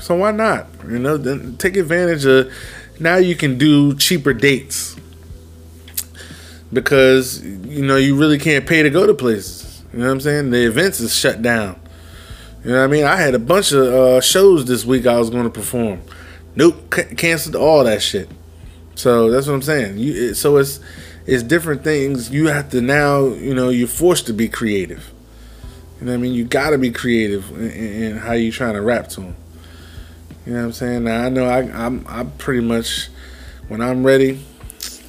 So 0.00 0.16
why 0.16 0.32
not? 0.32 0.66
You 0.88 0.98
know, 0.98 1.16
then 1.16 1.56
take 1.56 1.76
advantage 1.76 2.24
of 2.24 2.52
now 2.98 3.16
you 3.16 3.34
can 3.34 3.58
do 3.58 3.94
cheaper 3.94 4.32
dates. 4.32 4.96
Because 6.72 7.42
you 7.44 7.84
know, 7.84 7.96
you 7.96 8.18
really 8.18 8.38
can't 8.38 8.66
pay 8.66 8.82
to 8.82 8.90
go 8.90 9.06
to 9.06 9.14
places. 9.14 9.82
You 9.92 10.00
know 10.00 10.06
what 10.06 10.12
I'm 10.12 10.20
saying? 10.20 10.50
The 10.50 10.66
events 10.66 11.00
is 11.00 11.14
shut 11.14 11.42
down. 11.42 11.78
You 12.64 12.70
know 12.70 12.78
what 12.78 12.84
I 12.84 12.86
mean? 12.86 13.04
I 13.04 13.16
had 13.16 13.34
a 13.34 13.38
bunch 13.38 13.72
of 13.72 13.86
uh, 13.86 14.20
shows 14.20 14.64
this 14.64 14.84
week 14.84 15.06
I 15.06 15.18
was 15.18 15.30
going 15.30 15.44
to 15.44 15.50
perform. 15.50 16.00
Nope, 16.54 16.94
c- 16.94 17.14
canceled 17.14 17.56
all 17.56 17.84
that 17.84 18.02
shit. 18.02 18.28
So 18.94 19.30
that's 19.30 19.46
what 19.46 19.54
I'm 19.54 19.62
saying. 19.62 19.98
You 19.98 20.30
it, 20.30 20.34
so 20.34 20.56
it's 20.58 20.80
it's 21.26 21.42
different 21.42 21.84
things. 21.84 22.30
You 22.30 22.48
have 22.48 22.70
to 22.70 22.80
now, 22.80 23.26
you 23.26 23.54
know, 23.54 23.68
you're 23.68 23.88
forced 23.88 24.26
to 24.26 24.32
be 24.32 24.48
creative. 24.48 25.12
You 26.02 26.06
know 26.06 26.14
what 26.14 26.18
I 26.18 26.22
mean? 26.22 26.34
You 26.34 26.44
got 26.44 26.70
to 26.70 26.78
be 26.78 26.90
creative 26.90 27.48
in, 27.52 27.70
in, 27.70 28.16
how 28.16 28.32
you 28.32 28.50
trying 28.50 28.74
to 28.74 28.82
rap 28.82 29.06
to 29.10 29.20
them. 29.20 29.36
You 30.44 30.52
know 30.52 30.58
what 30.58 30.64
I'm 30.64 30.72
saying? 30.72 31.04
Now 31.04 31.22
I 31.22 31.28
know 31.28 31.44
I, 31.44 31.60
I'm 31.60 32.04
I'm 32.08 32.32
pretty 32.32 32.60
much 32.60 33.06
when 33.68 33.80
I'm 33.80 34.04
ready, 34.04 34.44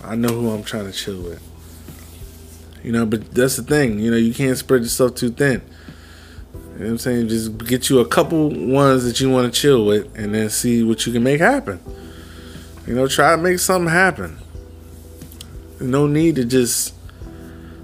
I 0.04 0.14
know 0.14 0.28
who 0.28 0.52
I'm 0.52 0.64
trying 0.64 0.86
to 0.86 0.92
chill 0.92 1.20
with. 1.20 1.42
You 2.84 2.92
know, 2.92 3.08
but 3.08 3.32
that's 3.34 3.56
the 3.56 3.64
thing. 3.64 3.98
You 3.98 4.12
know, 4.12 4.18
you 4.18 4.36
can't 4.36 4.56
spread 4.56 4.84
yourself 4.84 5.16
too 5.16 5.32
thin. 5.32 5.64
You 6.54 6.60
know 6.60 6.86
what 6.86 6.90
I'm 6.92 6.98
saying? 7.00 7.28
Just 7.28 7.58
get 7.58 7.90
you 7.90 7.98
a 7.98 8.08
couple 8.08 8.52
ones 8.52 9.04
that 9.06 9.20
you 9.20 9.32
want 9.32 9.52
to 9.52 9.60
chill 9.60 9.88
with, 9.88 10.16
and 10.16 10.36
then 10.36 10.52
see 10.52 10.84
what 10.84 11.08
you 11.08 11.12
can 11.12 11.24
make 11.24 11.40
happen. 11.40 11.80
You 12.86 12.94
know, 12.94 13.08
try 13.08 13.36
to 13.36 13.42
make 13.42 13.58
something 13.58 13.92
happen. 13.92 14.38
No 15.82 16.06
need 16.06 16.36
to 16.36 16.46
just 16.46 16.94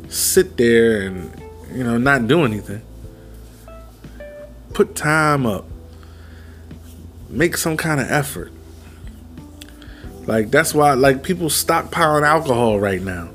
sit 0.10 0.58
there 0.58 1.08
and 1.08 1.42
you 1.74 1.84
know 1.84 1.98
not 1.98 2.28
do 2.28 2.44
anything. 2.44 2.84
Put 4.80 4.96
time 4.96 5.46
up. 5.46 5.66
Make 7.28 7.58
some 7.58 7.76
kind 7.76 8.00
of 8.00 8.10
effort. 8.10 8.50
Like 10.26 10.52
that's 10.52 10.74
why 10.74 10.94
like 10.94 11.22
people 11.22 11.50
stockpiling 11.50 12.26
alcohol 12.26 12.80
right 12.80 13.02
now. 13.02 13.28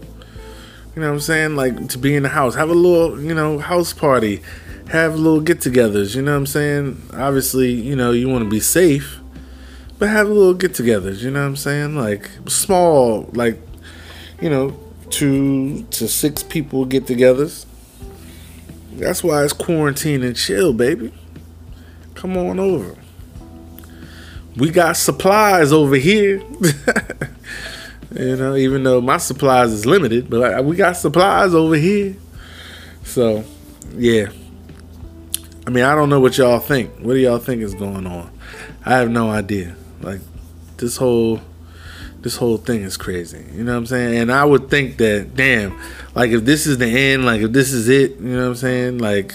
You 0.96 1.02
know 1.02 1.08
what 1.08 1.16
I'm 1.16 1.20
saying? 1.20 1.54
Like 1.54 1.88
to 1.88 1.98
be 1.98 2.16
in 2.16 2.22
the 2.22 2.30
house, 2.30 2.54
have 2.54 2.70
a 2.70 2.74
little, 2.74 3.20
you 3.20 3.34
know, 3.34 3.58
house 3.58 3.92
party, 3.92 4.40
have 4.88 5.16
little 5.16 5.42
get-togethers. 5.42 6.16
You 6.16 6.22
know 6.22 6.30
what 6.30 6.38
I'm 6.38 6.46
saying? 6.46 7.02
Obviously, 7.12 7.72
you 7.72 7.94
know 7.94 8.12
you 8.12 8.26
want 8.30 8.44
to 8.44 8.48
be 8.48 8.58
safe, 8.58 9.18
but 9.98 10.08
have 10.08 10.26
a 10.30 10.32
little 10.32 10.54
get-togethers. 10.54 11.20
You 11.20 11.30
know 11.30 11.42
what 11.42 11.48
I'm 11.48 11.56
saying? 11.56 11.94
Like 11.94 12.30
small, 12.46 13.28
like 13.34 13.60
you 14.40 14.48
know, 14.48 14.80
two 15.10 15.82
to 15.90 16.08
six 16.08 16.42
people 16.42 16.86
get-togethers. 16.86 17.66
That's 18.94 19.22
why 19.22 19.44
it's 19.44 19.52
quarantine 19.52 20.22
and 20.22 20.34
chill, 20.34 20.72
baby. 20.72 21.12
Come 22.24 22.38
on 22.38 22.58
over. 22.58 22.96
We 24.56 24.70
got 24.70 24.96
supplies 24.96 25.72
over 25.72 25.94
here. 25.94 26.42
You 28.16 28.36
know, 28.36 28.54
even 28.54 28.84
though 28.84 29.00
my 29.00 29.16
supplies 29.16 29.72
is 29.72 29.86
limited, 29.86 30.30
but 30.30 30.64
we 30.64 30.76
got 30.76 30.92
supplies 30.96 31.52
over 31.52 31.74
here. 31.74 32.14
So, 33.02 33.44
yeah. 33.96 34.28
I 35.66 35.70
mean, 35.70 35.82
I 35.82 35.96
don't 35.96 36.08
know 36.08 36.20
what 36.20 36.38
y'all 36.38 36.60
think. 36.60 36.92
What 37.00 37.14
do 37.14 37.18
y'all 37.18 37.40
think 37.40 37.62
is 37.62 37.74
going 37.74 38.06
on? 38.06 38.30
I 38.86 38.98
have 38.98 39.10
no 39.10 39.30
idea. 39.30 39.74
Like 40.00 40.20
this 40.76 40.96
whole 40.96 41.40
this 42.20 42.36
whole 42.36 42.56
thing 42.58 42.82
is 42.82 42.96
crazy. 42.96 43.44
You 43.52 43.64
know 43.64 43.72
what 43.72 43.78
I'm 43.78 43.86
saying? 43.86 44.16
And 44.16 44.30
I 44.30 44.44
would 44.44 44.70
think 44.70 44.98
that 44.98 45.34
damn, 45.34 45.76
like 46.14 46.30
if 46.30 46.44
this 46.44 46.68
is 46.68 46.78
the 46.78 46.86
end, 46.86 47.24
like 47.24 47.40
if 47.40 47.50
this 47.50 47.72
is 47.72 47.88
it, 47.88 48.12
you 48.12 48.28
know 48.28 48.42
what 48.42 48.48
I'm 48.50 48.54
saying? 48.54 48.98
Like 48.98 49.34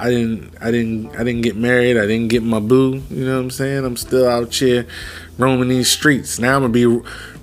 I 0.00 0.08
didn't 0.08 0.54
I 0.62 0.70
didn't 0.70 1.14
I 1.14 1.24
didn't 1.24 1.42
get 1.42 1.56
married. 1.56 1.98
I 1.98 2.06
didn't 2.06 2.28
get 2.28 2.42
my 2.42 2.58
boo. 2.58 3.02
You 3.10 3.26
know 3.26 3.36
what 3.36 3.42
I'm 3.42 3.50
saying? 3.50 3.84
I'm 3.84 3.98
still 3.98 4.26
out 4.26 4.54
here 4.54 4.86
roaming 5.36 5.68
these 5.68 5.90
streets. 5.90 6.38
Now 6.38 6.56
I'm 6.56 6.62
gonna 6.62 6.72
be 6.72 6.86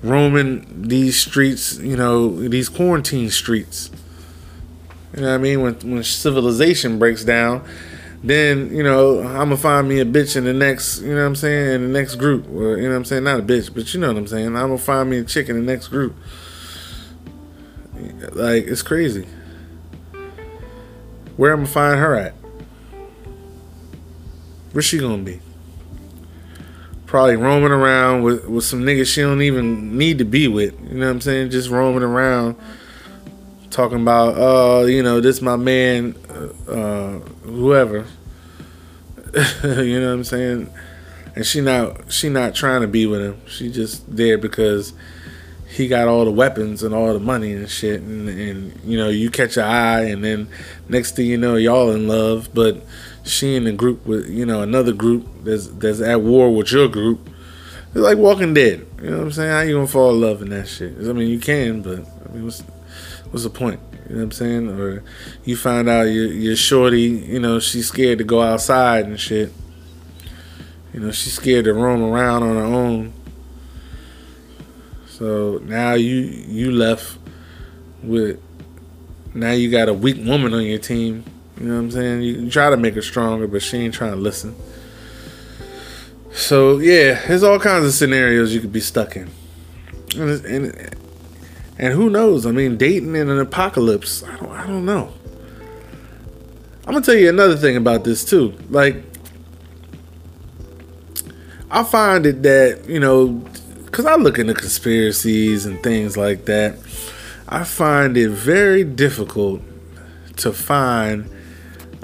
roaming 0.02 0.66
these 0.88 1.20
streets. 1.20 1.78
You 1.78 1.96
know 1.96 2.48
these 2.48 2.68
quarantine 2.68 3.30
streets. 3.30 3.90
You 5.14 5.22
know 5.22 5.28
what 5.28 5.34
I 5.34 5.38
mean? 5.38 5.62
When 5.62 5.74
when 5.74 6.02
civilization 6.02 6.98
breaks 6.98 7.24
down, 7.24 7.64
then 8.24 8.74
you 8.74 8.82
know 8.82 9.20
I'm 9.20 9.50
gonna 9.50 9.56
find 9.56 9.88
me 9.88 10.00
a 10.00 10.04
bitch 10.04 10.36
in 10.36 10.44
the 10.44 10.52
next. 10.52 11.00
You 11.00 11.14
know 11.14 11.20
what 11.20 11.26
I'm 11.26 11.36
saying? 11.36 11.74
In 11.74 11.82
the 11.82 11.98
next 11.98 12.16
group, 12.16 12.48
or 12.48 12.76
you 12.76 12.84
know 12.84 12.90
what 12.90 12.96
I'm 12.96 13.04
saying? 13.04 13.22
Not 13.22 13.38
a 13.38 13.42
bitch, 13.42 13.72
but 13.72 13.94
you 13.94 14.00
know 14.00 14.08
what 14.08 14.16
I'm 14.16 14.26
saying. 14.26 14.46
I'm 14.48 14.52
gonna 14.52 14.78
find 14.78 15.08
me 15.08 15.18
a 15.18 15.24
chick 15.24 15.48
in 15.48 15.54
the 15.54 15.62
next 15.62 15.88
group. 15.88 16.16
Like 18.32 18.64
it's 18.64 18.82
crazy. 18.82 19.28
Where 21.36 21.52
am 21.52 21.60
I'm 21.60 21.64
gonna 21.66 21.72
find 21.72 22.00
her 22.00 22.16
at? 22.16 22.37
Where's 24.72 24.84
she 24.84 24.98
gonna 24.98 25.22
be? 25.22 25.40
Probably 27.06 27.36
roaming 27.36 27.72
around 27.72 28.22
with, 28.22 28.46
with 28.46 28.64
some 28.64 28.82
niggas 28.82 29.06
she 29.06 29.22
don't 29.22 29.40
even 29.40 29.96
need 29.96 30.18
to 30.18 30.24
be 30.24 30.46
with. 30.46 30.78
You 30.90 30.98
know 30.98 31.06
what 31.06 31.12
I'm 31.12 31.20
saying? 31.22 31.50
Just 31.50 31.70
roaming 31.70 32.02
around, 32.02 32.56
talking 33.70 34.02
about, 34.02 34.34
oh, 34.36 34.84
you 34.84 35.02
know, 35.02 35.20
this 35.20 35.40
my 35.40 35.56
man, 35.56 36.14
uh, 36.28 36.70
uh 36.70 37.18
whoever. 37.44 38.04
you 39.64 40.00
know 40.00 40.08
what 40.08 40.14
I'm 40.14 40.24
saying? 40.24 40.70
And 41.34 41.46
she 41.46 41.60
not 41.60 42.12
she 42.12 42.28
not 42.28 42.54
trying 42.54 42.82
to 42.82 42.88
be 42.88 43.06
with 43.06 43.20
him. 43.20 43.40
She 43.46 43.70
just 43.70 44.14
there 44.14 44.38
because 44.38 44.92
he 45.68 45.86
got 45.86 46.08
all 46.08 46.24
the 46.24 46.30
weapons 46.30 46.82
and 46.82 46.94
all 46.94 47.12
the 47.12 47.20
money 47.20 47.52
and 47.52 47.68
shit. 47.68 48.00
And, 48.00 48.28
and 48.28 48.80
you 48.84 48.98
know, 48.98 49.08
you 49.08 49.30
catch 49.30 49.56
your 49.56 49.64
eye, 49.64 50.04
and 50.04 50.24
then 50.24 50.48
next 50.88 51.14
thing 51.14 51.26
you 51.26 51.36
know, 51.36 51.56
y'all 51.56 51.90
in 51.92 52.08
love, 52.08 52.48
but 52.54 52.82
she 53.28 53.56
in 53.56 53.66
a 53.66 53.72
group 53.72 54.06
with 54.06 54.28
you 54.28 54.46
know 54.46 54.62
another 54.62 54.92
group 54.92 55.26
that's 55.44 55.66
that's 55.68 56.00
at 56.00 56.20
war 56.20 56.54
with 56.54 56.72
your 56.72 56.88
group. 56.88 57.28
It's 57.88 57.96
like 57.96 58.18
Walking 58.18 58.54
Dead. 58.54 58.86
You 59.02 59.10
know 59.10 59.18
what 59.18 59.24
I'm 59.24 59.32
saying? 59.32 59.50
How 59.50 59.60
you 59.60 59.74
gonna 59.74 59.86
fall 59.86 60.10
in 60.10 60.20
love 60.20 60.42
in 60.42 60.50
that 60.50 60.68
shit? 60.68 60.94
I 60.98 61.12
mean, 61.12 61.28
you 61.28 61.38
can, 61.38 61.82
but 61.82 62.00
I 62.00 62.32
mean, 62.32 62.44
what's 62.44 62.60
what's 63.30 63.44
the 63.44 63.50
point? 63.50 63.80
You 64.08 64.14
know 64.14 64.16
what 64.16 64.24
I'm 64.24 64.32
saying? 64.32 64.68
Or 64.68 65.02
you 65.44 65.56
find 65.56 65.88
out 65.88 66.02
your 66.02 66.26
your 66.26 66.56
shorty, 66.56 67.02
you 67.02 67.40
know, 67.40 67.60
she's 67.60 67.88
scared 67.88 68.18
to 68.18 68.24
go 68.24 68.42
outside 68.42 69.06
and 69.06 69.18
shit. 69.18 69.52
You 70.92 71.00
know, 71.00 71.10
she's 71.10 71.34
scared 71.34 71.66
to 71.66 71.74
roam 71.74 72.02
around 72.02 72.42
on 72.42 72.56
her 72.56 72.62
own. 72.62 73.12
So 75.08 75.60
now 75.64 75.94
you 75.94 76.16
you 76.16 76.70
left 76.70 77.18
with 78.02 78.40
now 79.34 79.52
you 79.52 79.70
got 79.70 79.88
a 79.88 79.94
weak 79.94 80.16
woman 80.24 80.54
on 80.54 80.62
your 80.62 80.78
team 80.78 81.24
you 81.60 81.66
know 81.66 81.74
what 81.74 81.80
I'm 81.80 81.90
saying? 81.90 82.22
You 82.22 82.50
try 82.50 82.70
to 82.70 82.76
make 82.76 82.94
her 82.94 83.02
stronger, 83.02 83.48
but 83.48 83.62
she 83.62 83.78
ain't 83.78 83.94
trying 83.94 84.12
to 84.12 84.16
listen. 84.16 84.54
So 86.32 86.78
yeah, 86.78 87.26
there's 87.26 87.42
all 87.42 87.58
kinds 87.58 87.84
of 87.84 87.92
scenarios 87.92 88.54
you 88.54 88.60
could 88.60 88.72
be 88.72 88.80
stuck 88.80 89.16
in, 89.16 89.28
and 90.16 90.44
and, 90.44 90.96
and 91.78 91.94
who 91.94 92.10
knows? 92.10 92.46
I 92.46 92.52
mean, 92.52 92.76
dating 92.76 93.16
in 93.16 93.28
an 93.28 93.40
apocalypse. 93.40 94.22
I 94.22 94.36
don't. 94.36 94.50
I 94.50 94.66
don't 94.66 94.84
know. 94.84 95.12
I'm 96.86 96.94
gonna 96.94 97.04
tell 97.04 97.16
you 97.16 97.28
another 97.28 97.56
thing 97.56 97.76
about 97.76 98.04
this 98.04 98.24
too. 98.24 98.54
Like, 98.70 99.02
I 101.72 101.82
find 101.82 102.24
it 102.24 102.44
that 102.44 102.88
you 102.88 103.00
know, 103.00 103.28
because 103.84 104.06
I 104.06 104.14
look 104.14 104.38
into 104.38 104.54
conspiracies 104.54 105.66
and 105.66 105.82
things 105.82 106.16
like 106.16 106.44
that. 106.44 106.78
I 107.48 107.64
find 107.64 108.16
it 108.16 108.28
very 108.28 108.84
difficult 108.84 109.62
to 110.36 110.52
find 110.52 111.28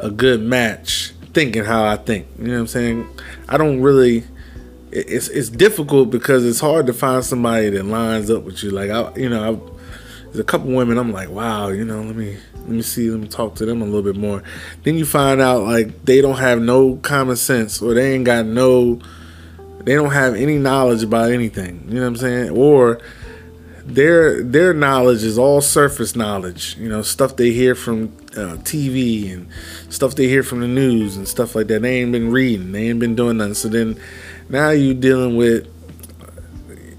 a 0.04 0.10
good 0.10 0.42
match 0.42 1.12
thinking 1.32 1.64
how 1.64 1.84
I 1.84 1.96
think. 1.96 2.26
You 2.38 2.44
know 2.44 2.52
what 2.52 2.60
I'm 2.60 2.66
saying? 2.68 3.08
I 3.48 3.56
don't 3.56 3.80
really 3.80 4.24
it's 4.92 5.28
it's 5.28 5.48
difficult 5.48 6.10
because 6.10 6.44
it's 6.44 6.60
hard 6.60 6.86
to 6.86 6.92
find 6.92 7.24
somebody 7.24 7.70
that 7.70 7.84
lines 7.84 8.30
up 8.30 8.44
with 8.44 8.62
you. 8.62 8.70
Like 8.70 8.90
I, 8.90 9.12
you 9.16 9.28
know, 9.28 9.42
I, 9.42 10.24
there's 10.26 10.38
a 10.38 10.44
couple 10.44 10.70
women. 10.70 10.98
I'm 10.98 11.12
like, 11.12 11.30
wow, 11.30 11.68
you 11.68 11.84
know, 11.84 12.00
let 12.02 12.14
me 12.14 12.36
let 12.54 12.68
me 12.68 12.82
see, 12.82 13.10
let 13.10 13.20
me 13.20 13.26
talk 13.26 13.56
to 13.56 13.66
them 13.66 13.82
a 13.82 13.84
little 13.84 14.02
bit 14.02 14.16
more. 14.16 14.42
Then 14.84 14.96
you 14.96 15.04
find 15.04 15.40
out 15.40 15.64
like 15.64 16.04
they 16.04 16.20
don't 16.20 16.38
have 16.38 16.60
no 16.60 16.96
common 16.96 17.36
sense, 17.36 17.82
or 17.82 17.94
they 17.94 18.14
ain't 18.14 18.24
got 18.24 18.46
no, 18.46 19.00
they 19.82 19.94
don't 19.94 20.12
have 20.12 20.34
any 20.34 20.58
knowledge 20.58 21.02
about 21.02 21.32
anything. 21.32 21.86
You 21.88 21.94
know 21.94 22.02
what 22.02 22.06
I'm 22.06 22.16
saying? 22.16 22.50
Or 22.50 23.00
their 23.84 24.44
their 24.44 24.72
knowledge 24.72 25.24
is 25.24 25.38
all 25.38 25.60
surface 25.60 26.14
knowledge. 26.14 26.76
You 26.78 26.88
know, 26.88 27.02
stuff 27.02 27.34
they 27.34 27.50
hear 27.50 27.74
from 27.74 28.16
uh, 28.36 28.56
TV 28.58 29.32
and 29.32 29.48
stuff 29.88 30.14
they 30.14 30.28
hear 30.28 30.42
from 30.42 30.60
the 30.60 30.68
news 30.68 31.16
and 31.16 31.26
stuff 31.26 31.54
like 31.54 31.68
that. 31.68 31.82
They 31.82 32.00
ain't 32.00 32.12
been 32.12 32.30
reading. 32.30 32.72
They 32.72 32.88
ain't 32.88 33.00
been 33.00 33.14
doing 33.14 33.36
nothing. 33.36 33.54
So 33.54 33.68
then 33.68 34.00
now 34.48 34.70
you 34.70 34.94
dealing 34.94 35.36
with 35.36 35.68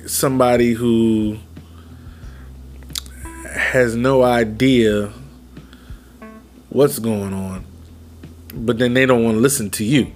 somebody 0.08 0.74
who 0.74 1.38
has 3.54 3.96
no 3.96 4.24
idea 4.24 5.12
what's 6.70 7.00
going 7.00 7.34
on, 7.34 7.66
but 8.54 8.78
then 8.78 8.94
they 8.94 9.06
don't 9.06 9.24
want 9.24 9.36
to 9.36 9.42
listen 9.42 9.70
to 9.72 9.84
you. 9.84 10.12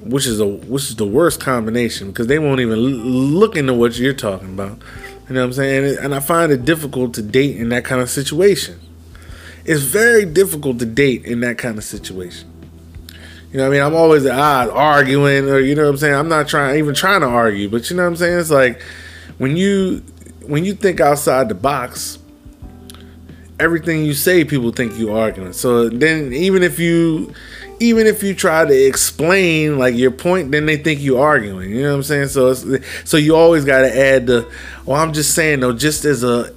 Which 0.00 0.26
is 0.26 0.38
a 0.38 0.46
which 0.46 0.90
is 0.90 0.96
the 0.96 1.06
worst 1.06 1.40
combination 1.40 2.08
because 2.08 2.26
they 2.26 2.38
won't 2.38 2.60
even 2.60 2.78
look 2.78 3.56
into 3.56 3.72
what 3.72 3.96
you're 3.96 4.12
talking 4.12 4.52
about. 4.52 4.78
You 5.28 5.34
know 5.34 5.40
what 5.40 5.46
I'm 5.46 5.52
saying? 5.54 5.98
And 5.98 6.14
I 6.14 6.20
find 6.20 6.52
it 6.52 6.66
difficult 6.66 7.14
to 7.14 7.22
date 7.22 7.56
in 7.56 7.70
that 7.70 7.84
kind 7.84 8.02
of 8.02 8.10
situation. 8.10 8.78
It's 9.64 9.82
very 9.82 10.24
difficult 10.24 10.78
to 10.80 10.86
date 10.86 11.24
in 11.24 11.40
that 11.40 11.58
kind 11.58 11.78
of 11.78 11.84
situation. 11.84 12.50
You 13.50 13.58
know 13.58 13.68
what 13.68 13.76
I 13.76 13.78
mean? 13.78 13.86
I'm 13.86 13.94
always 13.94 14.26
at 14.26 14.36
odds 14.38 14.70
arguing 14.72 15.48
or 15.48 15.60
you 15.60 15.74
know 15.74 15.84
what 15.84 15.90
I'm 15.90 15.96
saying? 15.96 16.14
I'm 16.14 16.28
not 16.28 16.48
trying 16.48 16.78
even 16.78 16.94
trying 16.94 17.20
to 17.20 17.28
argue, 17.28 17.68
but 17.68 17.88
you 17.88 17.96
know 17.96 18.02
what 18.02 18.08
I'm 18.08 18.16
saying? 18.16 18.40
It's 18.40 18.50
like 18.50 18.82
when 19.38 19.56
you 19.56 20.02
when 20.42 20.64
you 20.64 20.74
think 20.74 21.00
outside 21.00 21.48
the 21.48 21.54
box, 21.54 22.18
everything 23.60 24.04
you 24.04 24.14
say 24.14 24.44
people 24.44 24.72
think 24.72 24.98
you 24.98 25.12
arguing. 25.12 25.52
So 25.52 25.88
then 25.88 26.32
even 26.32 26.62
if 26.62 26.78
you 26.78 27.32
even 27.80 28.06
if 28.06 28.22
you 28.22 28.34
try 28.34 28.64
to 28.64 28.86
explain 28.86 29.78
like 29.78 29.94
your 29.94 30.10
point, 30.10 30.52
then 30.52 30.66
they 30.66 30.76
think 30.76 31.00
you 31.00 31.18
arguing. 31.18 31.70
You 31.70 31.82
know 31.82 31.90
what 31.90 31.96
I'm 31.96 32.02
saying? 32.02 32.28
So 32.28 32.54
so 33.04 33.16
you 33.16 33.36
always 33.36 33.64
got 33.64 33.82
to 33.82 33.98
add 33.98 34.26
the. 34.26 34.50
Well, 34.84 35.00
I'm 35.00 35.12
just 35.12 35.34
saying 35.34 35.60
though, 35.60 35.72
just 35.72 36.04
as 36.04 36.22
a 36.22 36.53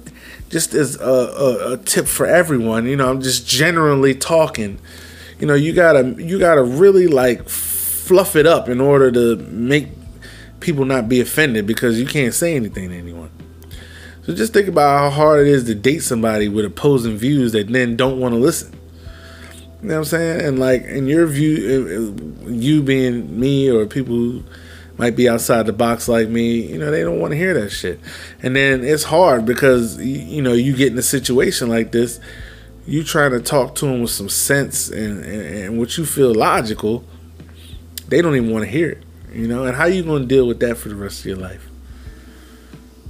just 0.48 0.74
as 0.74 0.98
a, 1.00 1.04
a, 1.04 1.72
a, 1.72 1.76
tip 1.78 2.06
for 2.06 2.26
everyone. 2.26 2.86
You 2.86 2.96
know, 2.96 3.10
I'm 3.10 3.20
just 3.20 3.46
generally 3.46 4.14
talking. 4.14 4.78
You 5.38 5.46
know, 5.46 5.54
you 5.54 5.72
gotta 5.72 6.14
you 6.22 6.38
gotta 6.38 6.62
really 6.62 7.06
like 7.06 7.48
fluff 7.48 8.36
it 8.36 8.46
up 8.46 8.68
in 8.68 8.80
order 8.80 9.12
to 9.12 9.36
make 9.36 9.88
people 10.60 10.84
not 10.84 11.08
be 11.08 11.20
offended 11.20 11.66
because 11.66 12.00
you 12.00 12.06
can't 12.06 12.34
say 12.34 12.56
anything 12.56 12.90
to 12.90 12.96
anyone. 12.96 13.30
So 14.22 14.34
just 14.34 14.52
think 14.52 14.68
about 14.68 14.98
how 14.98 15.10
hard 15.10 15.46
it 15.46 15.50
is 15.50 15.64
to 15.64 15.74
date 15.74 16.00
somebody 16.00 16.48
with 16.48 16.64
opposing 16.64 17.16
views 17.16 17.52
that 17.52 17.68
then 17.68 17.96
don't 17.96 18.18
want 18.18 18.34
to 18.34 18.38
listen. 18.38 18.78
You 19.82 19.88
know 19.88 19.94
what 19.94 19.98
I'm 19.98 20.04
saying? 20.06 20.40
And 20.44 20.58
like 20.58 20.82
in 20.84 21.06
your 21.06 21.26
view, 21.26 22.12
uh, 22.44 22.48
uh, 22.48 22.50
you 22.50 22.82
being 22.82 23.38
me 23.38 23.70
or 23.70 23.86
people 23.86 24.14
who 24.14 24.44
might 24.98 25.14
be 25.14 25.28
outside 25.28 25.66
the 25.66 25.72
box 25.72 26.08
like 26.08 26.28
me, 26.28 26.60
you 26.60 26.76
know, 26.76 26.90
they 26.90 27.02
don't 27.02 27.20
want 27.20 27.30
to 27.30 27.36
hear 27.36 27.54
that 27.54 27.70
shit. 27.70 28.00
And 28.42 28.54
then 28.56 28.84
it's 28.84 29.04
hard 29.04 29.46
because 29.46 29.96
you 29.98 30.42
know 30.42 30.52
you 30.52 30.76
get 30.76 30.92
in 30.92 30.98
a 30.98 31.02
situation 31.02 31.68
like 31.68 31.92
this, 31.92 32.18
you 32.84 33.04
trying 33.04 33.30
to 33.30 33.40
talk 33.40 33.76
to 33.76 33.86
them 33.86 34.02
with 34.02 34.10
some 34.10 34.28
sense 34.28 34.88
and, 34.88 35.24
and, 35.24 35.42
and 35.56 35.78
what 35.78 35.96
you 35.96 36.04
feel 36.04 36.34
logical, 36.34 37.04
they 38.08 38.20
don't 38.20 38.34
even 38.34 38.50
want 38.50 38.64
to 38.64 38.70
hear 38.70 38.90
it. 38.90 39.04
You 39.32 39.46
know, 39.46 39.64
and 39.64 39.76
how 39.76 39.84
you 39.84 40.02
gonna 40.02 40.26
deal 40.26 40.46
with 40.46 40.58
that 40.60 40.76
for 40.76 40.88
the 40.88 40.96
rest 40.96 41.20
of 41.20 41.26
your 41.26 41.36
life? 41.36 41.68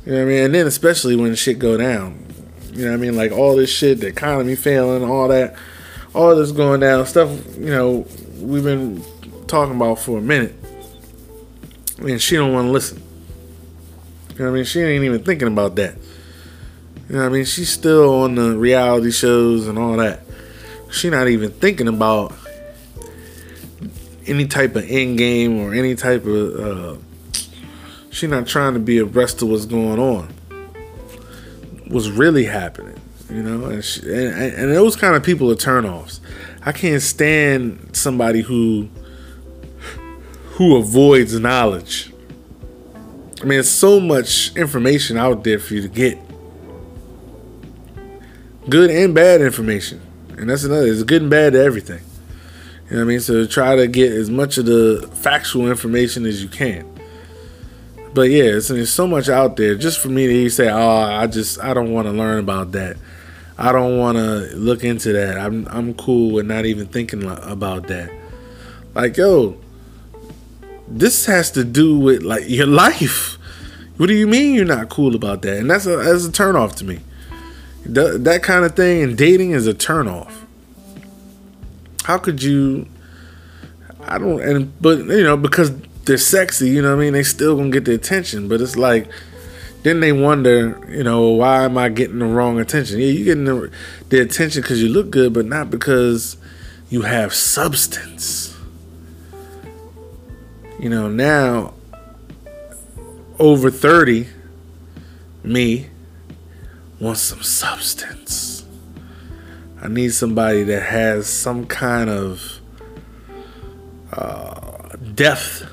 You 0.04 0.12
know 0.12 0.18
what 0.18 0.24
I 0.24 0.26
mean? 0.26 0.44
And 0.44 0.54
then 0.54 0.66
especially 0.66 1.16
when 1.16 1.34
shit 1.34 1.58
go 1.58 1.76
down. 1.76 2.26
You 2.72 2.84
know 2.84 2.90
what 2.90 2.98
I 2.98 3.00
mean? 3.00 3.16
Like 3.16 3.32
all 3.32 3.56
this 3.56 3.70
shit, 3.70 4.00
the 4.00 4.08
economy 4.08 4.56
failing, 4.56 5.08
all 5.08 5.28
that, 5.28 5.56
all 6.14 6.36
this 6.36 6.52
going 6.52 6.80
down, 6.80 7.06
stuff, 7.06 7.30
you 7.56 7.70
know, 7.70 8.06
we've 8.40 8.64
been 8.64 9.02
talking 9.46 9.74
about 9.74 10.00
for 10.00 10.18
a 10.18 10.22
minute. 10.22 10.54
And 11.98 12.20
she 12.20 12.36
don't 12.36 12.52
want 12.52 12.66
to 12.66 12.72
listen. 12.72 13.02
You 14.30 14.38
know 14.38 14.44
what 14.44 14.50
I 14.50 14.54
mean? 14.54 14.64
She 14.64 14.80
ain't 14.80 15.04
even 15.04 15.24
thinking 15.24 15.48
about 15.48 15.74
that. 15.76 15.96
You 17.08 17.16
know 17.16 17.22
what 17.22 17.26
I 17.26 17.28
mean? 17.30 17.44
She's 17.44 17.70
still 17.70 18.22
on 18.22 18.34
the 18.34 18.56
reality 18.56 19.10
shows 19.10 19.66
and 19.66 19.78
all 19.78 19.96
that. 19.96 20.20
She 20.92 21.10
not 21.10 21.28
even 21.28 21.50
thinking 21.50 21.88
about 21.88 22.32
any 24.26 24.46
type 24.46 24.76
of 24.76 24.84
end 24.88 25.18
game 25.18 25.58
or 25.58 25.74
any 25.74 25.94
type 25.94 26.24
of. 26.24 26.54
Uh, 26.54 26.96
she 28.10 28.26
not 28.26 28.46
trying 28.46 28.74
to 28.74 28.80
be 28.80 28.98
abreast 28.98 29.42
of 29.42 29.48
what's 29.48 29.66
going 29.66 29.98
on. 29.98 30.28
What's 31.88 32.08
really 32.08 32.44
happening, 32.44 33.00
you 33.30 33.42
know? 33.42 33.66
And 33.66 33.84
she, 33.84 34.00
and, 34.02 34.54
and 34.54 34.72
those 34.74 34.96
kind 34.96 35.14
of 35.16 35.22
people 35.22 35.50
are 35.50 35.56
turnoffs. 35.56 36.20
I 36.64 36.72
can't 36.72 37.00
stand 37.00 37.96
somebody 37.96 38.40
who 38.40 38.88
who 40.58 40.76
avoids 40.76 41.38
knowledge. 41.38 42.12
I 43.40 43.42
mean, 43.42 43.50
there's 43.50 43.70
so 43.70 44.00
much 44.00 44.56
information 44.56 45.16
out 45.16 45.44
there 45.44 45.60
for 45.60 45.74
you 45.74 45.82
to 45.82 45.88
get. 45.88 46.18
Good 48.68 48.90
and 48.90 49.14
bad 49.14 49.40
information. 49.40 50.00
And 50.36 50.50
that's 50.50 50.64
another, 50.64 50.88
it's 50.88 51.04
good 51.04 51.22
and 51.22 51.30
bad 51.30 51.52
to 51.52 51.62
everything. 51.62 52.02
You 52.90 52.96
know 52.96 52.96
what 52.96 53.02
I 53.02 53.04
mean? 53.04 53.20
So 53.20 53.46
try 53.46 53.76
to 53.76 53.86
get 53.86 54.10
as 54.10 54.30
much 54.30 54.58
of 54.58 54.66
the 54.66 55.08
factual 55.22 55.70
information 55.70 56.26
as 56.26 56.42
you 56.42 56.48
can. 56.48 56.92
But 58.12 58.30
yeah, 58.30 58.56
it's, 58.56 58.66
there's 58.66 58.90
so 58.90 59.06
much 59.06 59.28
out 59.28 59.54
there. 59.54 59.76
Just 59.76 60.00
for 60.00 60.08
me 60.08 60.26
to 60.26 60.50
say, 60.50 60.68
"Oh, 60.68 60.88
I 60.88 61.28
just 61.28 61.62
I 61.62 61.72
don't 61.72 61.92
want 61.92 62.08
to 62.08 62.12
learn 62.12 62.40
about 62.40 62.72
that. 62.72 62.96
I 63.56 63.70
don't 63.70 63.98
want 63.98 64.16
to 64.18 64.56
look 64.56 64.82
into 64.82 65.12
that. 65.12 65.38
I'm 65.38 65.68
I'm 65.68 65.94
cool 65.94 66.32
with 66.32 66.46
not 66.46 66.64
even 66.64 66.86
thinking 66.86 67.24
about 67.24 67.86
that." 67.88 68.10
Like, 68.94 69.16
yo, 69.16 69.58
this 70.90 71.26
has 71.26 71.50
to 71.52 71.64
do 71.64 71.98
with 71.98 72.22
like 72.22 72.48
your 72.48 72.66
life. 72.66 73.38
What 73.96 74.06
do 74.06 74.14
you 74.14 74.26
mean 74.26 74.54
you're 74.54 74.64
not 74.64 74.88
cool 74.88 75.14
about 75.14 75.42
that? 75.42 75.58
And 75.58 75.70
that's 75.70 75.86
a 75.86 75.96
that's 75.96 76.26
a 76.26 76.30
turnoff 76.30 76.74
to 76.76 76.84
me. 76.84 77.00
That, 77.84 78.24
that 78.24 78.42
kind 78.42 78.64
of 78.64 78.76
thing 78.76 79.02
and 79.02 79.16
dating 79.16 79.52
is 79.52 79.66
a 79.66 79.74
turnoff. 79.74 80.32
How 82.04 82.18
could 82.18 82.42
you? 82.42 82.86
I 84.00 84.18
don't 84.18 84.40
and 84.40 84.80
but 84.80 84.98
you 84.98 85.24
know 85.24 85.36
because 85.36 85.72
they're 86.04 86.16
sexy, 86.16 86.70
you 86.70 86.80
know 86.80 86.96
what 86.96 87.02
I 87.02 87.04
mean. 87.04 87.12
They 87.12 87.22
still 87.22 87.56
gonna 87.56 87.70
get 87.70 87.84
the 87.84 87.94
attention, 87.94 88.48
but 88.48 88.60
it's 88.60 88.76
like 88.76 89.10
then 89.82 90.00
they 90.00 90.12
wonder, 90.12 90.84
you 90.88 91.04
know, 91.04 91.28
why 91.28 91.64
am 91.64 91.78
I 91.78 91.88
getting 91.88 92.18
the 92.18 92.26
wrong 92.26 92.58
attention? 92.58 92.98
Yeah, 92.98 93.06
you 93.06 93.24
getting 93.24 93.44
the, 93.44 93.70
the 94.08 94.20
attention 94.20 94.62
because 94.62 94.82
you 94.82 94.88
look 94.88 95.10
good, 95.10 95.32
but 95.32 95.46
not 95.46 95.70
because 95.70 96.36
you 96.90 97.02
have 97.02 97.32
substance. 97.32 98.47
You 100.78 100.88
know, 100.88 101.08
now 101.08 101.74
over 103.40 103.68
30, 103.68 104.28
me 105.42 105.88
wants 107.00 107.20
some 107.20 107.42
substance. 107.42 108.64
I 109.82 109.88
need 109.88 110.10
somebody 110.10 110.62
that 110.64 110.82
has 110.84 111.26
some 111.26 111.66
kind 111.66 112.08
of 112.08 112.60
uh, 114.12 114.96
depth 115.14 115.66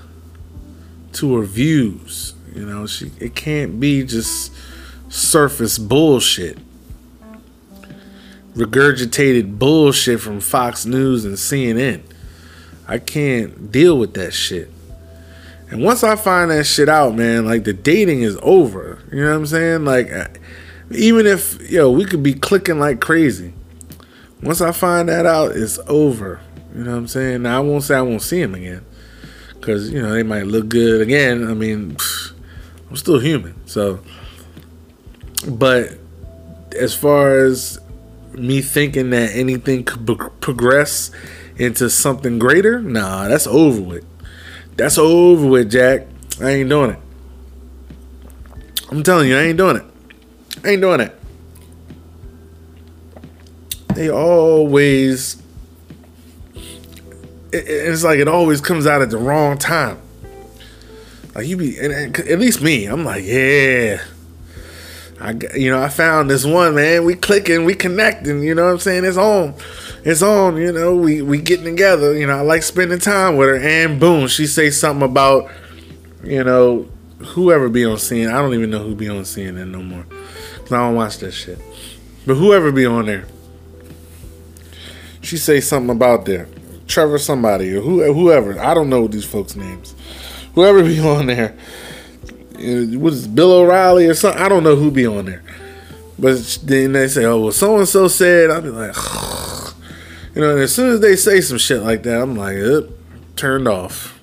to 1.13 1.35
her 1.37 1.43
views. 1.43 2.33
You 2.55 2.65
know, 2.65 2.87
she 2.87 3.11
it 3.19 3.35
can't 3.35 3.79
be 3.79 4.03
just 4.03 4.51
surface 5.09 5.77
bullshit. 5.77 6.57
Regurgitated 8.55 9.59
bullshit 9.59 10.19
from 10.19 10.39
Fox 10.39 10.85
News 10.85 11.25
and 11.25 11.35
CNN. 11.35 12.01
I 12.87 12.97
can't 12.99 13.71
deal 13.71 13.99
with 13.99 14.13
that 14.15 14.33
shit. 14.33 14.71
And 15.69 15.83
once 15.83 16.03
I 16.03 16.15
find 16.15 16.51
that 16.51 16.65
shit 16.65 16.89
out, 16.89 17.15
man, 17.15 17.45
like 17.45 17.63
the 17.63 17.73
dating 17.73 18.21
is 18.21 18.37
over. 18.41 19.01
You 19.11 19.23
know 19.23 19.31
what 19.31 19.37
I'm 19.37 19.45
saying? 19.47 19.85
Like, 19.85 20.11
uh, 20.11 20.27
even 20.91 21.25
if, 21.25 21.59
yo, 21.69 21.89
we 21.89 22.05
could 22.05 22.21
be 22.21 22.33
clicking 22.33 22.79
like 22.79 23.01
crazy. 23.01 23.53
Once 24.41 24.61
I 24.61 24.71
find 24.71 25.09
that 25.09 25.25
out, 25.25 25.55
it's 25.55 25.79
over. 25.87 26.39
You 26.75 26.83
know 26.83 26.91
what 26.91 26.97
I'm 26.97 27.07
saying? 27.07 27.43
Now, 27.43 27.57
I 27.57 27.59
won't 27.61 27.83
say 27.83 27.95
I 27.95 28.01
won't 28.01 28.21
see 28.21 28.41
him 28.41 28.53
again. 28.53 28.85
Because, 29.53 29.91
you 29.91 30.01
know, 30.01 30.11
they 30.11 30.23
might 30.23 30.45
look 30.45 30.69
good 30.69 31.01
again. 31.01 31.49
I 31.49 31.55
mean, 31.55 31.97
I'm 32.89 32.95
still 32.95 33.17
human. 33.17 33.65
So, 33.67 34.01
but 35.47 35.97
as 36.79 36.93
far 36.93 37.37
as 37.39 37.79
me 38.33 38.61
thinking 38.61 39.09
that 39.11 39.31
anything 39.33 39.83
could 39.83 40.05
progress 40.41 41.09
into 41.57 41.89
something 41.89 42.37
greater, 42.37 42.81
nah, 42.81 43.27
that's 43.27 43.47
over 43.47 43.81
with. 43.81 44.05
That's 44.75 44.97
over 44.97 45.47
with, 45.47 45.71
Jack. 45.71 46.07
I 46.41 46.49
ain't 46.49 46.69
doing 46.69 46.91
it. 46.91 46.99
I'm 48.89 49.03
telling 49.03 49.29
you, 49.29 49.37
I 49.37 49.41
ain't 49.41 49.57
doing 49.57 49.77
it. 49.77 49.85
I 50.63 50.69
ain't 50.69 50.81
doing 50.81 50.99
it. 50.99 51.19
They 53.95 54.09
always. 54.09 55.41
it's 57.53 58.03
like 58.03 58.19
it 58.19 58.27
always 58.27 58.59
comes 58.59 58.85
out 58.85 59.01
at 59.01 59.09
the 59.09 59.17
wrong 59.17 59.57
time. 59.57 59.99
Like 61.33 61.47
you 61.47 61.57
be, 61.57 61.77
and, 61.79 61.93
and 61.93 62.19
at 62.19 62.39
least 62.39 62.61
me, 62.61 62.85
I'm 62.85 63.05
like, 63.05 63.23
yeah. 63.25 64.03
I, 65.19 65.31
you 65.55 65.71
know, 65.71 65.81
I 65.81 65.87
found 65.87 66.29
this 66.29 66.45
one 66.45 66.75
man. 66.75 67.05
We 67.05 67.15
clicking, 67.15 67.63
we 67.63 67.73
connecting. 67.73 68.43
You 68.43 68.53
know 68.53 68.65
what 68.65 68.71
I'm 68.71 68.79
saying? 68.79 69.05
It's 69.05 69.17
on 69.17 69.55
it's 70.05 70.21
on, 70.21 70.57
you 70.57 70.71
know, 70.71 70.95
we, 70.95 71.23
we 71.23 71.41
getting 71.41 71.65
together, 71.65 72.15
you 72.15 72.27
know, 72.27 72.37
I 72.37 72.41
like 72.41 72.61
spending 72.61 72.99
time 72.99 73.37
with 73.37 73.49
her. 73.49 73.57
And 73.57 73.99
boom, 73.99 74.27
she 74.27 74.45
say 74.45 74.69
something 74.69 75.03
about, 75.03 75.49
you 76.23 76.43
know, 76.43 76.87
whoever 77.17 77.69
be 77.69 77.83
on 77.85 77.95
CNN. 77.95 78.29
I 78.29 78.39
don't 78.39 78.53
even 78.53 78.69
know 78.69 78.83
who 78.83 78.93
be 78.93 79.09
on 79.09 79.23
CNN 79.23 79.71
no 79.71 79.81
more. 79.81 80.05
Cause 80.59 80.71
I 80.71 80.77
don't 80.77 80.95
watch 80.95 81.17
that 81.17 81.31
shit. 81.31 81.59
But 82.27 82.35
whoever 82.35 82.71
be 82.71 82.85
on 82.85 83.07
there. 83.07 83.25
She 85.21 85.37
say 85.37 85.59
something 85.59 85.89
about 85.89 86.25
there. 86.25 86.47
Trevor 86.85 87.17
somebody 87.17 87.75
or 87.75 87.81
who, 87.81 88.13
whoever. 88.13 88.59
I 88.59 88.75
don't 88.75 88.89
know 88.89 89.07
these 89.07 89.25
folks' 89.25 89.55
names. 89.55 89.95
Whoever 90.53 90.83
be 90.83 90.99
on 90.99 91.25
there. 91.25 91.57
Uh, 92.53 92.99
Was 92.99 93.27
Bill 93.27 93.51
O'Reilly 93.51 94.05
or 94.05 94.13
something? 94.13 94.39
I 94.39 94.49
don't 94.49 94.63
know 94.63 94.75
who 94.75 94.91
be 94.91 95.07
on 95.07 95.25
there. 95.25 95.43
But 96.19 96.59
then 96.63 96.93
they 96.93 97.07
say, 97.07 97.25
oh, 97.25 97.39
well, 97.39 97.51
so 97.51 97.77
and 97.77 97.87
so 97.87 98.07
said. 98.07 98.51
I'll 98.51 98.61
be 98.61 98.69
like, 98.69 98.95
you 100.35 100.41
know, 100.41 100.57
as 100.57 100.75
soon 100.75 100.89
as 100.89 100.99
they 100.99 101.15
say 101.15 101.39
some 101.39 101.57
shit 101.57 101.81
like 101.81 102.03
that, 102.03 102.21
I'm 102.21 102.35
like, 102.35 102.57
"Up, 102.57 102.89
turned 103.37 103.67
off. 103.67 104.19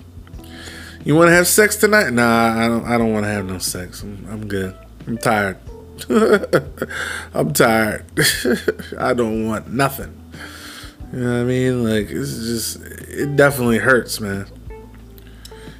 You 1.05 1.17
want 1.17 1.29
to 1.29 1.35
have 1.35 1.49
sex 1.49 1.77
tonight? 1.77 2.13
Nah, 2.13 2.65
I 2.65 2.69
don't. 2.69 2.85
I 2.85 2.99
don't 2.99 3.13
want 3.13 3.25
to 3.25 3.31
have 3.31 3.47
no 3.47 3.59
sex. 3.59 4.03
I'm, 4.03 4.27
I'm 4.31 4.47
good. 4.47 4.77
I'm 5.07 5.17
tired. 5.19 5.59
I'm 7.35 7.53
tired. 7.53 8.05
I 8.99 9.15
don't 9.15 9.47
want 9.47 9.73
nothing. 9.73 10.19
You 11.13 11.21
know 11.21 11.33
what 11.33 11.41
I 11.41 11.45
mean? 11.45 11.85
Like 11.85 12.11
it's 12.11 12.37
just, 12.37 12.83
it 13.09 13.35
definitely 13.37 13.79
hurts, 13.79 14.21
man. 14.21 14.47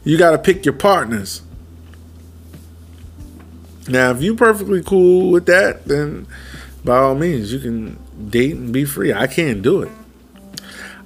You 0.05 0.19
got 0.19 0.33
to 0.33 0.39
pick 0.39 0.65
your 0.65 0.75
partners. 0.75 1.43
Now, 3.89 4.11
if 4.11 4.23
you 4.23 4.35
perfectly 4.35 4.83
cool 4.83 5.31
with 5.31 5.47
that, 5.47 5.85
then 5.85 6.27
by 6.85 6.99
all 6.99 7.15
means, 7.15 7.53
you 7.53 7.59
can 7.59 7.99
date 8.31 8.57
and 8.57 8.73
be 8.73 8.85
free. 8.85 9.13
I 9.13 9.27
can't 9.27 9.63
do 9.63 9.83
it. 9.83 9.91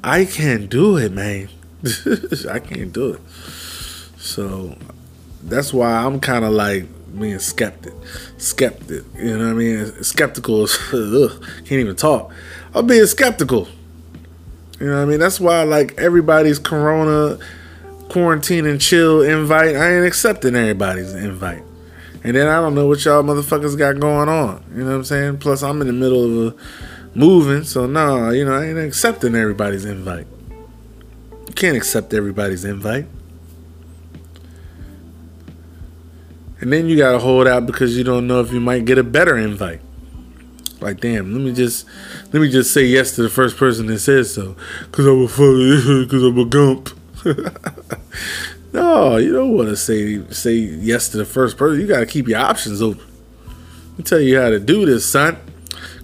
I 0.06 0.24
can't 0.24 0.70
do 0.70 0.96
it, 0.98 1.10
man. 1.10 1.48
I 2.48 2.60
can't 2.60 2.92
do 2.92 3.14
it. 3.14 3.20
So 4.18 4.78
that's 5.42 5.74
why 5.74 5.90
I'm 5.90 6.20
kind 6.20 6.44
of 6.44 6.52
like 6.52 6.86
being 7.18 7.40
skeptic, 7.40 7.92
skeptic. 8.38 9.02
You 9.16 9.36
know 9.36 9.46
what 9.46 9.50
I 9.50 9.52
mean? 9.54 10.04
Skeptical. 10.04 10.68
can't 10.90 11.72
even 11.72 11.96
talk. 11.96 12.32
I'm 12.72 12.86
being 12.86 13.04
skeptical. 13.06 13.66
You 14.78 14.86
know 14.86 14.94
what 14.94 15.02
I 15.02 15.04
mean? 15.06 15.18
That's 15.18 15.40
why 15.40 15.64
like 15.64 15.98
everybody's 15.98 16.60
Corona 16.60 17.40
quarantine 18.08 18.64
and 18.64 18.80
chill 18.80 19.22
invite. 19.22 19.74
I 19.74 19.96
ain't 19.96 20.06
accepting 20.06 20.54
everybody's 20.54 21.14
invite. 21.14 21.64
And 22.22 22.36
then 22.36 22.46
I 22.46 22.60
don't 22.60 22.76
know 22.76 22.86
what 22.86 23.04
y'all 23.04 23.24
motherfuckers 23.24 23.76
got 23.76 23.98
going 23.98 24.28
on. 24.28 24.62
You 24.70 24.84
know 24.84 24.90
what 24.90 24.96
I'm 24.98 25.04
saying? 25.04 25.38
Plus 25.38 25.64
I'm 25.64 25.80
in 25.80 25.88
the 25.88 25.92
middle 25.92 26.46
of 26.46 26.54
a 26.54 26.56
moving, 27.16 27.64
so 27.64 27.86
nah, 27.86 28.30
you 28.30 28.44
know, 28.44 28.54
I 28.54 28.66
ain't 28.66 28.78
accepting 28.78 29.34
everybody's 29.34 29.84
invite. 29.84 30.26
You 31.48 31.54
can't 31.54 31.76
accept 31.76 32.12
everybody's 32.12 32.64
invite. 32.64 33.06
And 36.60 36.72
then 36.72 36.86
you 36.86 36.96
gotta 36.96 37.18
hold 37.18 37.46
out 37.46 37.66
because 37.66 37.96
you 37.96 38.04
don't 38.04 38.26
know 38.26 38.40
if 38.40 38.52
you 38.52 38.60
might 38.60 38.84
get 38.84 38.98
a 38.98 39.04
better 39.04 39.36
invite. 39.36 39.80
Like 40.80 41.00
damn, 41.00 41.32
let 41.32 41.42
me 41.42 41.52
just 41.52 41.86
let 42.32 42.40
me 42.40 42.50
just 42.50 42.72
say 42.72 42.84
yes 42.84 43.14
to 43.16 43.22
the 43.22 43.30
first 43.30 43.56
person 43.56 43.86
that 43.86 43.98
says 43.98 44.34
so, 44.34 44.56
cause 44.92 45.06
I'm 45.06 45.22
a 45.22 45.28
fuck, 45.28 46.10
cause 46.10 46.22
I'm 46.22 46.38
a 46.38 46.44
gump. 46.44 46.90
no, 48.72 49.16
you 49.16 49.32
don't 49.32 49.52
want 49.56 49.68
to 49.70 49.76
say 49.76 50.22
say 50.30 50.54
yes 50.54 51.08
to 51.10 51.16
the 51.16 51.24
first 51.24 51.56
person. 51.56 51.80
You 51.80 51.86
gotta 51.86 52.06
keep 52.06 52.28
your 52.28 52.40
options 52.40 52.82
open. 52.82 53.06
Let 53.90 53.98
me 53.98 54.04
tell 54.04 54.20
you 54.20 54.38
how 54.38 54.50
to 54.50 54.60
do 54.60 54.84
this, 54.84 55.10
son. 55.10 55.38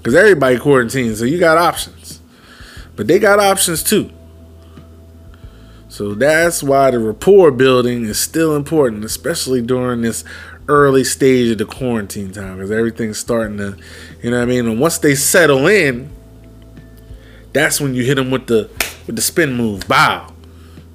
Cause 0.03 0.15
everybody 0.15 0.59
quarantined, 0.59 1.17
so 1.17 1.25
you 1.25 1.39
got 1.39 1.59
options. 1.59 2.21
But 2.97 3.07
they 3.07 3.19
got 3.19 3.39
options 3.39 3.83
too. 3.83 4.11
So 5.89 6.15
that's 6.15 6.63
why 6.63 6.91
the 6.91 6.99
rapport 6.99 7.51
building 7.51 8.05
is 8.05 8.19
still 8.19 8.57
important, 8.57 9.05
especially 9.05 9.63
during 9.63 10.01
this 10.01 10.25
early 10.67 11.05
stage 11.05 11.51
of 11.51 11.59
the 11.59 11.67
quarantine 11.67 12.33
time, 12.33 12.57
because 12.57 12.71
everything's 12.71 13.19
starting 13.19 13.59
to, 13.59 13.77
you 14.23 14.31
know 14.31 14.39
what 14.39 14.43
I 14.43 14.47
mean. 14.47 14.67
And 14.67 14.81
once 14.81 14.99
they 14.99 15.15
settle 15.15 15.67
in, 15.67 16.11
that's 17.53 17.81
when 17.81 17.95
you 17.95 18.05
hit 18.05 18.15
them 18.15 18.31
with 18.31 18.47
the 18.47 18.71
with 19.07 19.17
the 19.17 19.23
spin 19.23 19.55
move. 19.55 19.87
Bow, 19.87 20.33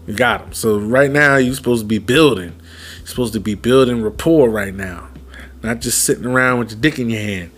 you 0.07 0.15
got 0.15 0.41
them. 0.41 0.53
So 0.53 0.79
right 0.79 1.11
now 1.11 1.37
you're 1.37 1.53
supposed 1.53 1.83
to 1.83 1.87
be 1.87 1.99
building. 1.99 2.59
You're 2.97 3.07
supposed 3.07 3.33
to 3.33 3.39
be 3.39 3.55
building 3.55 4.01
rapport 4.01 4.49
right 4.49 4.73
now, 4.73 5.09
not 5.61 5.79
just 5.79 6.03
sitting 6.03 6.25
around 6.25 6.59
with 6.59 6.71
your 6.71 6.79
dick 6.79 6.99
in 6.99 7.09
your 7.09 7.21
hand. 7.21 7.51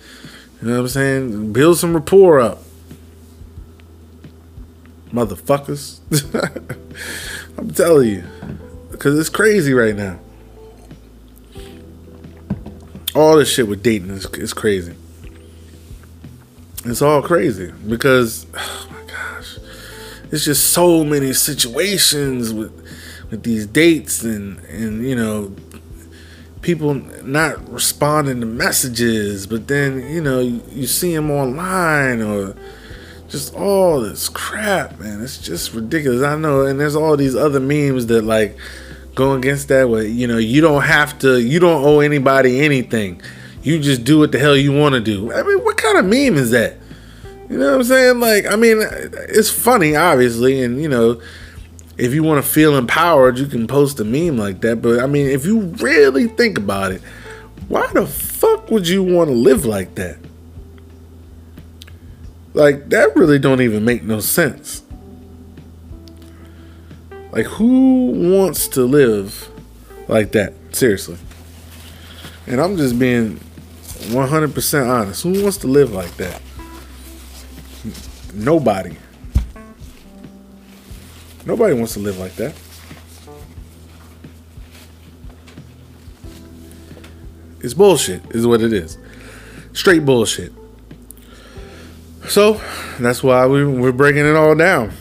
You 0.61 0.67
know 0.67 0.73
what 0.75 0.81
I'm 0.81 0.87
saying? 0.89 1.53
Build 1.53 1.77
some 1.77 1.93
rapport 1.93 2.39
up 2.39 2.59
motherfuckers. 5.11 5.99
I'm 7.57 7.71
telling 7.71 8.09
you, 8.09 8.23
because 8.91 9.17
it's 9.17 9.29
crazy 9.29 9.73
right 9.73 9.95
now. 9.95 10.19
All 13.15 13.37
this 13.37 13.51
shit 13.51 13.67
with 13.67 13.81
dating 13.81 14.11
is, 14.11 14.25
is 14.25 14.53
crazy. 14.53 14.95
It's 16.85 17.01
all 17.01 17.21
crazy 17.21 17.73
because, 17.87 18.45
oh 18.53 18.87
my 18.91 19.11
gosh, 19.11 19.57
it's 20.31 20.45
just 20.45 20.71
so 20.71 21.03
many 21.03 21.33
situations 21.33 22.53
with 22.53 22.75
with 23.29 23.43
these 23.43 23.67
dates 23.67 24.23
and 24.23 24.59
and 24.65 25.05
you 25.07 25.15
know 25.15 25.53
people 26.61 26.95
not 27.23 27.69
responding 27.69 28.41
to 28.41 28.45
messages, 28.45 29.47
but 29.47 29.67
then 29.67 29.99
you 30.09 30.21
know 30.21 30.39
you, 30.39 30.61
you 30.71 30.87
see 30.87 31.15
them 31.15 31.31
online 31.31 32.21
or 32.21 32.55
just 33.29 33.53
all 33.55 34.01
this 34.01 34.27
crap, 34.27 34.99
man. 34.99 35.21
It's 35.21 35.37
just 35.37 35.73
ridiculous. 35.73 36.23
I 36.23 36.35
know, 36.35 36.65
and 36.65 36.79
there's 36.79 36.95
all 36.95 37.15
these 37.15 37.35
other 37.35 37.59
memes 37.59 38.07
that 38.07 38.23
like 38.23 38.57
go 39.15 39.33
against 39.33 39.67
that. 39.69 39.89
Where 39.89 40.03
you 40.03 40.27
know 40.27 40.37
you 40.37 40.61
don't 40.61 40.83
have 40.83 41.17
to, 41.19 41.39
you 41.39 41.59
don't 41.59 41.83
owe 41.83 41.99
anybody 41.99 42.61
anything. 42.61 43.21
You 43.61 43.79
just 43.79 44.03
do 44.03 44.19
what 44.19 44.31
the 44.31 44.39
hell 44.39 44.55
you 44.55 44.71
want 44.71 44.95
to 44.95 45.01
do. 45.01 45.33
I 45.33 45.43
mean, 45.43 45.59
what 45.59 45.77
kind 45.77 45.97
of 45.97 46.05
meme 46.05 46.37
is 46.37 46.51
that? 46.51 46.77
You 47.49 47.57
know 47.57 47.71
what 47.71 47.75
I'm 47.75 47.83
saying? 47.83 48.19
Like, 48.19 48.45
I 48.45 48.55
mean, 48.55 48.77
it's 48.79 49.49
funny, 49.49 49.95
obviously, 49.95 50.61
and 50.63 50.81
you 50.81 50.87
know, 50.87 51.21
if 51.99 52.13
you 52.13 52.23
want 52.23 52.43
to 52.43 52.49
feel 52.49 52.77
empowered, 52.77 53.37
you 53.37 53.45
can 53.45 53.67
post 53.67 53.99
a 53.99 54.05
meme 54.05 54.37
like 54.37 54.61
that. 54.61 54.81
But 54.81 54.99
I 54.99 55.05
mean, 55.05 55.27
if 55.27 55.45
you 55.45 55.59
really 55.59 56.27
think 56.27 56.57
about 56.57 56.91
it, 56.91 57.01
why 57.67 57.87
the 57.93 58.07
fuck 58.07 58.71
would 58.71 58.87
you 58.87 59.03
want 59.03 59.29
to 59.29 59.35
live 59.35 59.65
like 59.65 59.95
that? 59.95 60.17
Like 62.53 62.89
that 62.89 63.15
really 63.15 63.37
don't 63.37 63.61
even 63.61 63.85
make 63.85 64.03
no 64.03 64.19
sense. 64.21 64.81
Like 67.31 67.45
who 67.45 68.11
wants 68.33 68.67
to 68.69 68.83
live 68.83 69.49
like 70.07 70.31
that? 70.31 70.53
Seriously. 70.71 71.17
And 72.47 72.59
I'm 72.59 72.77
just 72.77 72.97
being 72.97 73.39
100% 74.09 74.89
honest. 74.89 75.23
Who 75.23 75.43
wants 75.43 75.57
to 75.57 75.67
live 75.67 75.91
like 75.91 76.15
that? 76.17 76.41
Nobody. 78.33 78.95
Nobody 81.49 81.73
wants 81.73 81.93
to 81.93 81.99
live 81.99 82.19
like 82.19 82.35
that. 82.35 82.53
It's 87.61 87.73
bullshit, 87.73 88.21
is 88.35 88.45
what 88.45 88.61
it 88.61 88.71
is. 88.71 88.99
Straight 89.73 90.05
bullshit. 90.05 90.53
So 92.27 92.61
that's 92.99 93.23
why 93.23 93.47
we, 93.47 93.65
we're 93.65 93.91
breaking 93.91 94.27
it 94.27 94.35
all 94.35 94.53
down. 94.53 94.93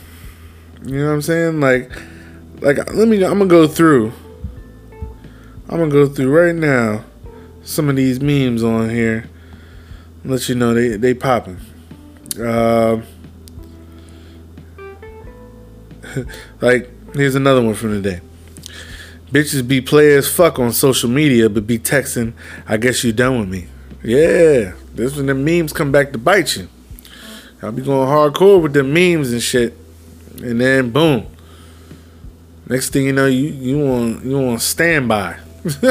You 0.83 0.97
know 0.97 1.05
what 1.09 1.13
I'm 1.13 1.21
saying? 1.21 1.59
Like, 1.59 1.91
like 2.61 2.77
let 2.95 3.07
me. 3.07 3.23
I'm 3.23 3.37
gonna 3.37 3.45
go 3.45 3.67
through. 3.67 4.11
I'm 5.69 5.77
gonna 5.77 5.91
go 5.91 6.07
through 6.07 6.35
right 6.35 6.55
now 6.55 7.05
some 7.61 7.89
of 7.89 7.95
these 7.95 8.19
memes 8.21 8.63
on 8.63 8.89
here. 8.89 9.29
Let 10.25 10.49
you 10.49 10.55
know 10.55 10.73
they 10.73 10.97
they 10.97 11.13
popping. 11.13 11.59
Uh, 12.41 13.03
like 16.61 16.89
here's 17.13 17.35
another 17.35 17.61
one 17.61 17.75
from 17.75 18.01
today. 18.01 18.21
Bitches 19.31 19.67
be 19.67 19.79
players 19.79 20.31
fuck 20.31 20.57
on 20.57 20.71
social 20.71 21.09
media, 21.09 21.49
but 21.49 21.67
be 21.67 21.77
texting. 21.77 22.33
I 22.67 22.77
guess 22.77 23.03
you 23.03 23.13
done 23.13 23.39
with 23.39 23.49
me. 23.49 23.67
Yeah, 24.03 24.73
this 24.95 25.15
when 25.15 25.27
the 25.27 25.35
memes 25.35 25.73
come 25.73 25.91
back 25.91 26.11
to 26.13 26.17
bite 26.17 26.55
you. 26.55 26.67
I'll 27.61 27.71
be 27.71 27.81
going 27.81 28.07
hardcore 28.07 28.61
with 28.61 28.73
the 28.73 28.83
memes 28.83 29.31
and 29.31 29.41
shit, 29.41 29.75
and 30.41 30.59
then 30.59 30.91
boom. 30.91 31.27
Next 32.67 32.89
thing 32.91 33.05
you 33.05 33.13
know, 33.13 33.25
you 33.25 33.49
you 33.49 33.79
want 33.79 34.23
you 34.23 34.39
want 34.39 34.61
standby. 34.61 35.39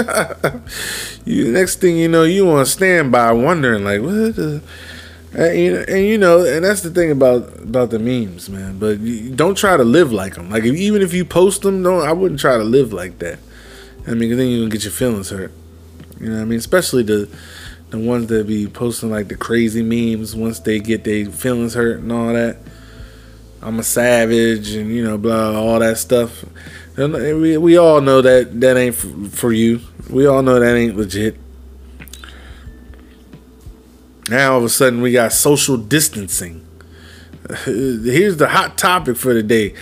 you 1.24 1.52
next 1.52 1.76
thing 1.76 1.96
you 1.96 2.08
know, 2.08 2.24
you 2.24 2.46
want 2.46 2.66
standby, 2.66 3.32
wondering 3.32 3.84
like 3.84 4.00
what 4.00 4.34
the. 4.36 4.62
And 5.34 5.58
you, 5.58 5.72
know, 5.72 5.84
and 5.88 6.06
you 6.06 6.18
know, 6.18 6.44
and 6.44 6.64
that's 6.64 6.80
the 6.80 6.90
thing 6.90 7.10
about 7.10 7.58
about 7.58 7.90
the 7.90 7.98
memes, 7.98 8.48
man. 8.48 8.78
But 8.78 9.00
you, 9.00 9.30
don't 9.34 9.56
try 9.56 9.76
to 9.76 9.84
live 9.84 10.10
like 10.10 10.36
them. 10.36 10.50
Like 10.50 10.64
if, 10.64 10.74
even 10.74 11.02
if 11.02 11.12
you 11.12 11.24
post 11.24 11.62
them, 11.62 11.82
don't. 11.82 12.06
I 12.06 12.12
wouldn't 12.12 12.40
try 12.40 12.56
to 12.56 12.64
live 12.64 12.92
like 12.92 13.18
that. 13.18 13.38
I 14.06 14.14
mean, 14.14 14.34
then 14.36 14.48
you're 14.48 14.60
gonna 14.60 14.70
get 14.70 14.84
your 14.84 14.92
feelings 14.92 15.28
hurt. 15.28 15.52
You 16.18 16.30
know 16.30 16.36
what 16.36 16.42
I 16.42 16.44
mean? 16.46 16.58
Especially 16.58 17.02
the 17.02 17.28
the 17.90 17.98
ones 17.98 18.28
that 18.28 18.46
be 18.46 18.66
posting 18.66 19.10
like 19.10 19.28
the 19.28 19.36
crazy 19.36 19.82
memes 19.82 20.34
once 20.34 20.60
they 20.60 20.78
get 20.78 21.04
their 21.04 21.26
feelings 21.26 21.74
hurt 21.74 21.98
and 21.98 22.10
all 22.10 22.32
that. 22.32 22.58
I'm 23.60 23.78
a 23.78 23.82
savage 23.82 24.70
and 24.72 24.90
you 24.90 25.04
know 25.04 25.18
blah 25.18 25.52
all 25.52 25.78
that 25.80 25.98
stuff. 25.98 26.44
And 26.96 27.12
we 27.12 27.56
we 27.58 27.76
all 27.76 28.00
know 28.00 28.22
that 28.22 28.60
that 28.60 28.76
ain't 28.76 28.94
for 28.94 29.52
you. 29.52 29.80
We 30.08 30.26
all 30.26 30.42
know 30.42 30.58
that 30.58 30.74
ain't 30.74 30.96
legit. 30.96 31.36
Now 34.28 34.52
all 34.52 34.58
of 34.58 34.64
a 34.64 34.68
sudden 34.68 35.00
we 35.00 35.12
got 35.12 35.32
social 35.32 35.76
distancing. 35.76 36.66
Here's 37.64 38.36
the 38.36 38.48
hot 38.48 38.76
topic 38.76 39.16
for 39.16 39.34
the 39.34 39.42
day: 39.42 39.74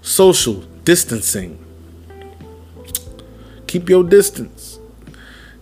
social 0.00 0.62
distancing. 0.84 1.58
Keep 3.66 3.88
your 3.88 4.04
distance 4.04 4.72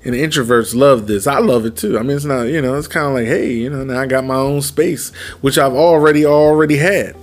and 0.05 0.15
introverts 0.15 0.75
love 0.75 1.07
this. 1.07 1.27
I 1.27 1.39
love 1.39 1.67
it 1.67 1.77
too. 1.77 1.99
I 1.99 2.03
mean, 2.03 2.17
it's 2.17 2.25
not, 2.25 2.45
you 2.45 2.61
know, 2.63 2.77
it's 2.77 2.89
kind 2.89 3.07
of 3.07 3.13
like, 3.13 3.27
hey, 3.27 3.53
you 3.53 3.69
know, 3.69 3.85
now 3.85 4.01
I 4.01 4.07
got 4.07 4.25
my 4.25 4.37
own 4.37 4.63
space, 4.63 5.15
which 5.41 5.59
I've 5.59 5.75
already 5.75 6.25
already 6.25 6.77
had. 6.77 7.17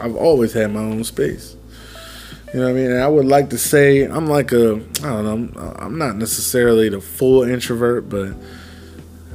I've 0.00 0.16
always 0.16 0.52
had 0.52 0.72
my 0.72 0.80
own 0.80 1.04
space. 1.04 1.56
You 2.52 2.60
know 2.60 2.66
what 2.66 2.72
I 2.72 2.74
mean? 2.74 2.90
And 2.90 3.00
I 3.00 3.08
would 3.08 3.26
like 3.26 3.50
to 3.50 3.58
say 3.58 4.02
I'm 4.02 4.26
like 4.26 4.52
a, 4.52 4.74
I 5.02 5.22
don't 5.22 5.54
know, 5.54 5.74
I'm 5.78 5.98
not 5.98 6.16
necessarily 6.16 6.88
the 6.88 7.00
full 7.00 7.42
introvert, 7.42 8.08
but 8.08 8.34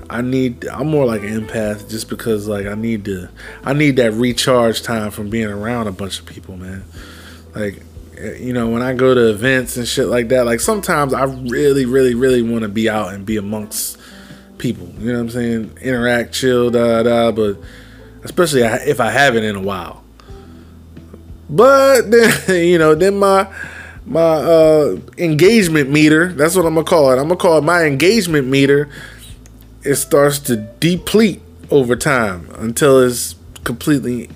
I 0.09 0.21
need, 0.21 0.65
I'm 0.67 0.87
more 0.87 1.05
like 1.05 1.21
an 1.21 1.41
empath 1.41 1.89
just 1.89 2.09
because 2.09 2.47
like 2.47 2.65
I 2.65 2.75
need 2.75 3.05
to, 3.05 3.29
I 3.63 3.73
need 3.73 3.95
that 3.97 4.13
recharge 4.13 4.81
time 4.81 5.11
from 5.11 5.29
being 5.29 5.47
around 5.47 5.87
a 5.87 5.91
bunch 5.91 6.19
of 6.19 6.25
people, 6.25 6.57
man. 6.57 6.83
Like 7.53 7.81
you 8.17 8.53
know, 8.53 8.69
when 8.69 8.81
I 8.81 8.93
go 8.93 9.13
to 9.13 9.29
events 9.29 9.77
and 9.77 9.87
shit 9.87 10.07
like 10.07 10.29
that, 10.29 10.45
like 10.45 10.59
sometimes 10.59 11.13
I 11.13 11.23
really, 11.23 11.85
really, 11.85 12.15
really 12.15 12.41
want 12.41 12.61
to 12.61 12.69
be 12.69 12.89
out 12.89 13.13
and 13.13 13.25
be 13.25 13.37
amongst 13.37 13.99
people. 14.57 14.87
You 14.99 15.11
know 15.11 15.19
what 15.19 15.19
I'm 15.21 15.29
saying? 15.29 15.77
Interact, 15.81 16.33
chill, 16.33 16.71
da 16.71 17.03
da. 17.03 17.31
But 17.31 17.57
especially 18.23 18.61
if 18.61 18.99
I 18.99 19.11
haven't 19.11 19.43
in 19.43 19.55
a 19.55 19.61
while. 19.61 20.03
But 21.49 22.09
then 22.11 22.31
you 22.65 22.77
know, 22.77 22.95
then 22.95 23.19
my 23.19 23.53
my 24.05 24.21
uh, 24.21 24.97
engagement 25.17 25.89
meter. 25.89 26.31
That's 26.33 26.55
what 26.55 26.65
I'm 26.65 26.75
gonna 26.75 26.85
call 26.85 27.11
it. 27.11 27.17
I'm 27.17 27.27
gonna 27.27 27.37
call 27.37 27.57
it 27.57 27.63
my 27.63 27.83
engagement 27.83 28.47
meter. 28.47 28.89
It 29.85 29.95
starts 29.95 30.39
to 30.39 30.55
deplete 30.55 31.41
over 31.69 31.95
time 31.95 32.49
until 32.57 32.99
it's 32.99 33.35
completely 33.63 34.29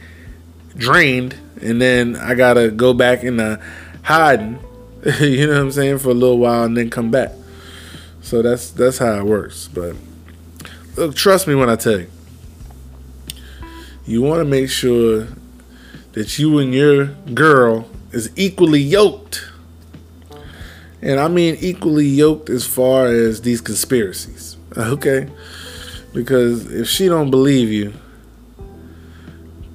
drained, 0.77 1.35
and 1.62 1.81
then 1.81 2.15
I 2.15 2.35
gotta 2.35 2.69
go 2.69 2.93
back 2.93 3.23
into 3.23 3.59
hiding. 4.03 4.59
you 5.19 5.47
know 5.47 5.53
what 5.53 5.62
I'm 5.62 5.71
saying 5.71 5.99
for 5.99 6.09
a 6.09 6.13
little 6.13 6.38
while, 6.38 6.63
and 6.63 6.77
then 6.77 6.89
come 6.89 7.12
back. 7.12 7.31
So 8.21 8.41
that's 8.41 8.71
that's 8.71 8.97
how 8.97 9.19
it 9.19 9.25
works. 9.25 9.67
But 9.67 9.95
look, 10.95 11.15
trust 11.15 11.47
me 11.47 11.55
when 11.55 11.69
I 11.69 11.75
tell 11.75 11.99
you, 11.99 12.07
you 14.05 14.21
want 14.21 14.41
to 14.41 14.45
make 14.45 14.69
sure 14.69 15.27
that 16.13 16.38
you 16.38 16.59
and 16.59 16.73
your 16.73 17.07
girl 17.33 17.89
is 18.12 18.31
equally 18.35 18.81
yoked 18.81 19.49
and 21.01 21.19
I 21.19 21.27
mean 21.27 21.57
equally 21.59 22.05
yoked 22.05 22.49
as 22.49 22.65
far 22.65 23.07
as 23.07 23.41
these 23.41 23.62
conspiracies. 23.62 24.57
Uh, 24.75 24.91
okay? 24.91 25.29
Because 26.13 26.71
if 26.71 26.88
she 26.88 27.08
don't 27.08 27.29
believe 27.29 27.71
you, 27.71 27.93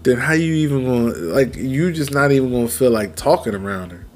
then 0.02 0.18
how 0.18 0.32
you 0.34 0.54
even 0.54 0.84
to 0.84 1.18
like 1.32 1.56
you 1.56 1.92
just 1.92 2.12
not 2.12 2.30
even 2.30 2.50
to 2.66 2.72
feel 2.72 2.90
like 2.90 3.16
talking 3.16 3.54
around 3.54 3.90
her. 3.90 4.06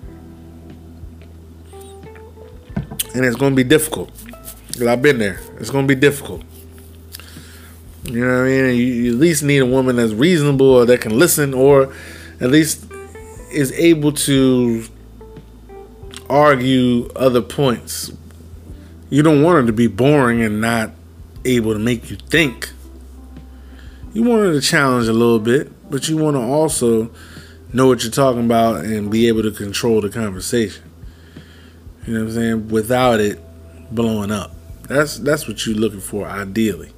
And 3.14 3.24
it's 3.24 3.36
to 3.52 3.56
be 3.56 3.64
difficult. 3.64 4.10
Cuz 4.72 4.86
I've 4.86 5.02
been 5.02 5.18
there. 5.18 5.40
It's 5.58 5.70
to 5.70 5.82
be 5.94 6.00
difficult. 6.00 6.42
You 8.04 8.24
know 8.24 8.38
what 8.38 8.44
I 8.44 8.48
mean? 8.48 8.76
You, 8.76 8.84
you 8.84 9.12
at 9.12 9.18
least 9.18 9.42
need 9.42 9.58
a 9.58 9.66
woman 9.66 9.96
that's 9.96 10.12
reasonable 10.12 10.66
or 10.66 10.86
that 10.86 11.00
can 11.00 11.18
listen 11.18 11.52
or 11.54 11.92
at 12.40 12.50
least 12.50 12.84
is 13.50 13.72
able 13.72 14.12
to 14.12 14.84
argue 16.28 17.08
other 17.16 17.40
points. 17.40 18.12
You 19.10 19.22
don't 19.22 19.42
want 19.42 19.60
her 19.60 19.66
to 19.66 19.72
be 19.72 19.86
boring 19.86 20.42
and 20.42 20.60
not 20.60 20.90
able 21.44 21.72
to 21.72 21.78
make 21.78 22.10
you 22.10 22.16
think. 22.16 22.70
You 24.12 24.22
want 24.22 24.42
her 24.42 24.52
to 24.52 24.60
challenge 24.60 25.08
a 25.08 25.12
little 25.12 25.38
bit, 25.38 25.70
but 25.90 26.08
you 26.08 26.16
want 26.16 26.36
to 26.36 26.40
also 26.40 27.10
know 27.72 27.86
what 27.86 28.02
you're 28.02 28.12
talking 28.12 28.44
about 28.44 28.84
and 28.84 29.10
be 29.10 29.28
able 29.28 29.42
to 29.42 29.50
control 29.50 30.00
the 30.00 30.08
conversation. 30.10 30.82
You 32.06 32.14
know 32.14 32.20
what 32.20 32.28
I'm 32.28 32.34
saying? 32.34 32.68
Without 32.68 33.20
it 33.20 33.40
blowing 33.90 34.30
up. 34.30 34.52
That's 34.82 35.18
that's 35.18 35.46
what 35.46 35.66
you're 35.66 35.76
looking 35.76 36.00
for 36.00 36.26
ideally. 36.26 36.92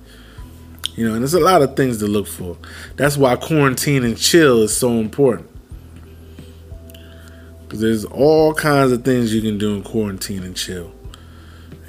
You 0.94 1.08
know, 1.08 1.14
and 1.14 1.22
there's 1.22 1.34
a 1.34 1.40
lot 1.40 1.62
of 1.62 1.76
things 1.76 1.98
to 1.98 2.06
look 2.06 2.26
for. 2.26 2.56
That's 2.96 3.16
why 3.16 3.36
quarantine 3.36 4.04
and 4.04 4.16
chill 4.16 4.62
is 4.62 4.76
so 4.76 4.92
important. 4.92 5.48
Because 7.62 7.80
there's 7.80 8.04
all 8.04 8.52
kinds 8.54 8.92
of 8.92 9.04
things 9.04 9.34
you 9.34 9.40
can 9.40 9.58
do 9.58 9.74
in 9.74 9.82
quarantine 9.82 10.42
and 10.42 10.56
chill. 10.56 10.92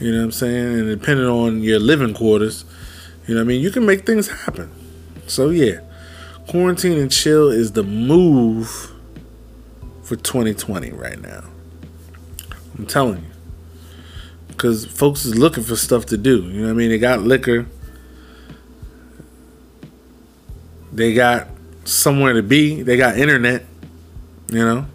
You 0.02 0.12
know 0.12 0.18
what 0.18 0.24
I'm 0.24 0.32
saying? 0.32 0.80
And 0.80 0.90
depending 0.90 1.28
on 1.28 1.62
your 1.62 1.80
living 1.80 2.16
quarters, 2.16 2.66
you 3.28 3.36
know 3.36 3.42
what 3.42 3.46
I 3.46 3.48
mean? 3.48 3.62
You 3.62 3.70
can 3.70 3.86
make 3.86 4.04
things 4.04 4.28
happen. 4.30 4.72
So, 5.28 5.52
yeah, 5.52 5.82
quarantine 6.48 6.98
and 6.98 7.12
chill 7.12 7.50
is 7.50 7.74
the 7.74 7.84
move 7.84 8.92
for 10.02 10.16
2020 10.16 10.90
right 10.92 11.22
now. 11.22 11.44
I'm 12.80 12.88
telling 12.88 13.20
you. 13.20 13.30
Because 14.48 14.86
folks 14.86 15.24
is 15.24 15.38
looking 15.38 15.64
for 15.64 15.76
stuff 15.76 16.08
to 16.08 16.18
do. 16.18 16.42
You 16.46 16.62
know 16.62 16.64
what 16.64 16.72
I 16.72 16.74
mean? 16.74 16.90
They 16.90 16.98
got 16.98 17.22
liquor, 17.22 17.68
they 20.92 21.14
got 21.14 21.48
somewhere 21.84 22.34
to 22.34 22.44
be, 22.44 22.82
they 22.82 22.98
got 22.98 23.20
internet, 23.20 23.66
you 24.50 24.66
know? 24.66 24.88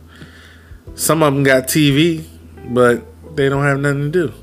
Some 0.96 1.22
of 1.22 1.32
them 1.32 1.44
got 1.44 1.68
TV, 1.68 2.24
but 2.70 3.04
they 3.36 3.48
don't 3.48 3.62
have 3.62 3.78
nothing 3.78 4.10
to 4.10 4.28
do. 4.28 4.34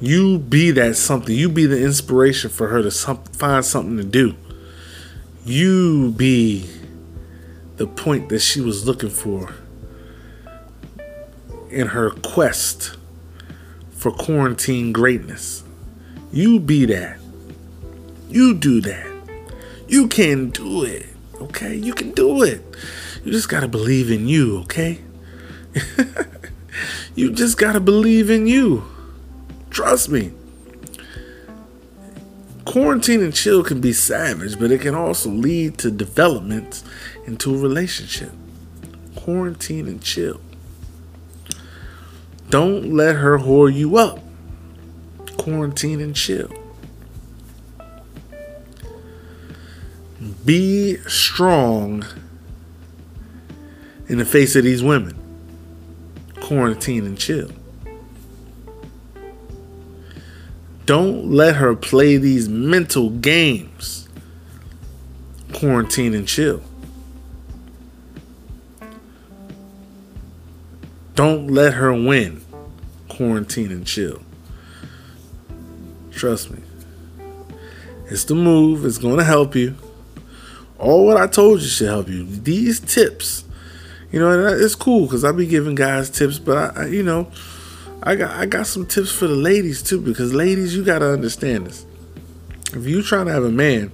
You 0.00 0.38
be 0.38 0.70
that 0.72 0.96
something. 0.96 1.34
You 1.34 1.48
be 1.48 1.66
the 1.66 1.82
inspiration 1.82 2.50
for 2.50 2.68
her 2.68 2.82
to 2.82 2.90
some, 2.90 3.22
find 3.24 3.64
something 3.64 3.96
to 3.96 4.04
do. 4.04 4.36
You 5.44 6.12
be 6.12 6.68
the 7.76 7.86
point 7.86 8.28
that 8.28 8.40
she 8.40 8.60
was 8.60 8.86
looking 8.86 9.10
for 9.10 9.54
in 11.70 11.88
her 11.88 12.10
quest 12.10 12.96
for 13.90 14.12
quarantine 14.12 14.92
greatness. 14.92 15.64
You 16.32 16.60
be 16.60 16.84
that. 16.86 17.18
You 18.28 18.54
do 18.54 18.80
that. 18.82 19.06
You 19.88 20.06
can 20.06 20.50
do 20.50 20.84
it. 20.84 21.06
Okay? 21.40 21.74
You 21.74 21.94
can 21.94 22.12
do 22.12 22.42
it. 22.42 22.62
You 23.24 23.32
just 23.32 23.48
got 23.48 23.60
to 23.60 23.68
believe 23.68 24.10
in 24.10 24.28
you, 24.28 24.58
okay? 24.60 25.00
you 27.14 27.32
just 27.32 27.58
got 27.58 27.72
to 27.72 27.80
believe 27.80 28.30
in 28.30 28.46
you. 28.46 28.84
Trust 29.70 30.08
me. 30.08 30.32
Quarantine 32.64 33.22
and 33.22 33.34
chill 33.34 33.62
can 33.62 33.80
be 33.80 33.92
savage, 33.92 34.58
but 34.58 34.70
it 34.70 34.80
can 34.80 34.94
also 34.94 35.30
lead 35.30 35.78
to 35.78 35.90
development 35.90 36.82
into 37.26 37.54
a 37.54 37.58
relationship. 37.58 38.30
Quarantine 39.16 39.88
and 39.88 40.02
chill. 40.02 40.40
Don't 42.50 42.92
let 42.94 43.16
her 43.16 43.38
whore 43.38 43.72
you 43.72 43.96
up. 43.96 44.20
Quarantine 45.38 46.00
and 46.00 46.14
chill. 46.14 46.50
Be 50.44 50.96
strong 51.06 52.04
in 54.08 54.18
the 54.18 54.24
face 54.24 54.56
of 54.56 54.64
these 54.64 54.82
women 54.82 55.18
quarantine 56.48 57.04
and 57.04 57.18
chill. 57.18 57.50
Don't 60.88 61.30
let 61.30 61.56
her 61.56 61.76
play 61.76 62.16
these 62.16 62.48
mental 62.48 63.10
games. 63.10 64.08
Quarantine 65.52 66.14
and 66.14 66.26
chill. 66.26 66.62
Don't 71.14 71.48
let 71.48 71.74
her 71.74 71.92
win. 71.92 72.42
Quarantine 73.10 73.70
and 73.70 73.86
chill. 73.86 74.22
Trust 76.10 76.52
me. 76.52 76.62
It's 78.06 78.24
the 78.24 78.34
move. 78.34 78.86
It's 78.86 78.96
going 78.96 79.18
to 79.18 79.24
help 79.24 79.54
you. 79.54 79.74
All 80.78 81.04
what 81.04 81.18
I 81.18 81.26
told 81.26 81.60
you 81.60 81.66
should 81.68 81.88
help 81.88 82.08
you. 82.08 82.24
These 82.24 82.80
tips 82.80 83.44
you 84.10 84.20
know, 84.20 84.46
it's 84.46 84.74
cool 84.74 85.02
because 85.02 85.22
I 85.22 85.32
be 85.32 85.46
giving 85.46 85.74
guys 85.74 86.08
tips, 86.08 86.38
but 86.38 86.56
I, 86.56 86.84
I, 86.84 86.86
you 86.86 87.02
know, 87.02 87.30
I 88.02 88.14
got 88.14 88.30
I 88.36 88.46
got 88.46 88.66
some 88.66 88.86
tips 88.86 89.10
for 89.10 89.26
the 89.26 89.34
ladies 89.34 89.82
too 89.82 90.00
because 90.00 90.32
ladies, 90.32 90.74
you 90.74 90.84
gotta 90.84 91.10
understand 91.12 91.66
this. 91.66 91.84
If 92.72 92.86
you 92.86 93.02
trying 93.02 93.26
to 93.26 93.32
have 93.32 93.44
a 93.44 93.50
man, 93.50 93.90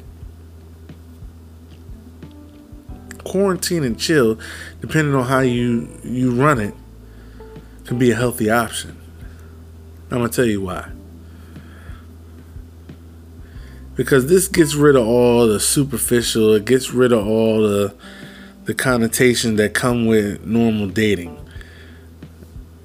quarantine 3.24 3.82
and 3.82 3.98
chill, 3.98 4.38
depending 4.80 5.14
on 5.14 5.24
how 5.24 5.40
you 5.40 5.88
you 6.04 6.32
run 6.32 6.60
it, 6.60 6.74
can 7.86 7.98
be 7.98 8.10
a 8.10 8.14
healthy 8.14 8.50
option. 8.50 8.96
I'm 10.10 10.18
gonna 10.18 10.28
tell 10.28 10.44
you 10.44 10.60
why. 10.60 10.90
Because 13.96 14.26
this 14.26 14.48
gets 14.48 14.74
rid 14.74 14.96
of 14.96 15.06
all 15.06 15.46
the 15.46 15.60
superficial, 15.60 16.52
it 16.54 16.64
gets 16.64 16.92
rid 16.92 17.12
of 17.12 17.26
all 17.26 17.62
the 17.62 17.94
the 18.64 18.74
connotation 18.74 19.56
that 19.56 19.74
come 19.74 20.06
with 20.06 20.44
normal 20.44 20.88
dating. 20.88 21.43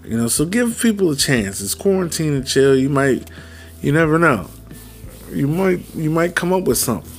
You 0.09 0.17
know, 0.17 0.27
so 0.27 0.43
give 0.43 0.79
people 0.81 1.11
a 1.11 1.15
chance. 1.15 1.61
It's 1.61 1.75
quarantine 1.75 2.33
and 2.33 2.47
chill. 2.47 2.75
You 2.75 2.89
might, 2.89 3.29
you 3.79 3.91
never 3.91 4.17
know. 4.17 4.49
You 5.31 5.47
might, 5.47 5.93
you 5.93 6.09
might 6.09 6.35
come 6.35 6.51
up 6.51 6.63
with 6.63 6.79
something. 6.79 7.11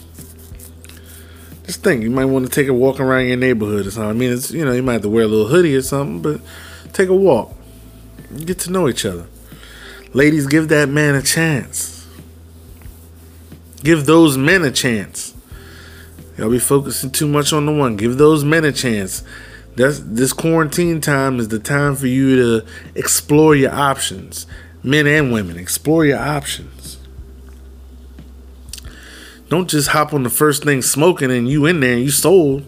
Just 1.66 1.84
think, 1.84 2.02
you 2.02 2.10
might 2.10 2.24
want 2.24 2.46
to 2.46 2.50
take 2.50 2.66
a 2.66 2.74
walk 2.74 2.98
around 2.98 3.28
your 3.28 3.36
neighborhood 3.36 3.86
or 3.86 3.92
something. 3.92 4.10
I 4.10 4.12
mean, 4.12 4.32
it's 4.32 4.50
you 4.50 4.64
know, 4.64 4.72
you 4.72 4.82
might 4.82 4.94
have 4.94 5.02
to 5.02 5.08
wear 5.08 5.22
a 5.22 5.28
little 5.28 5.46
hoodie 5.46 5.76
or 5.76 5.82
something, 5.82 6.20
but 6.20 6.40
take 6.92 7.08
a 7.08 7.14
walk. 7.14 7.54
Get 8.44 8.58
to 8.60 8.72
know 8.72 8.88
each 8.88 9.04
other. 9.04 9.26
Ladies, 10.12 10.48
give 10.48 10.68
that 10.70 10.88
man 10.88 11.14
a 11.14 11.22
chance. 11.22 12.08
Give 13.84 14.04
those 14.04 14.36
men 14.36 14.64
a 14.64 14.72
chance. 14.72 15.32
Y'all 16.36 16.50
be 16.50 16.58
focusing 16.58 17.12
too 17.12 17.28
much 17.28 17.52
on 17.52 17.66
the 17.66 17.72
one. 17.72 17.96
Give 17.96 18.18
those 18.18 18.42
men 18.42 18.64
a 18.64 18.72
chance. 18.72 19.22
That's 19.80 20.00
this 20.00 20.34
quarantine 20.34 21.00
time 21.00 21.40
is 21.40 21.48
the 21.48 21.58
time 21.58 21.96
for 21.96 22.06
you 22.06 22.36
to 22.36 22.66
explore 22.94 23.56
your 23.56 23.72
options. 23.72 24.46
Men 24.82 25.06
and 25.06 25.32
women, 25.32 25.56
explore 25.56 26.04
your 26.04 26.18
options. 26.18 26.98
Don't 29.48 29.70
just 29.70 29.88
hop 29.88 30.12
on 30.12 30.22
the 30.22 30.28
first 30.28 30.64
thing 30.64 30.82
smoking 30.82 31.30
and 31.30 31.48
you 31.48 31.64
in 31.64 31.80
there 31.80 31.94
and 31.94 32.02
you 32.02 32.10
sold. 32.10 32.66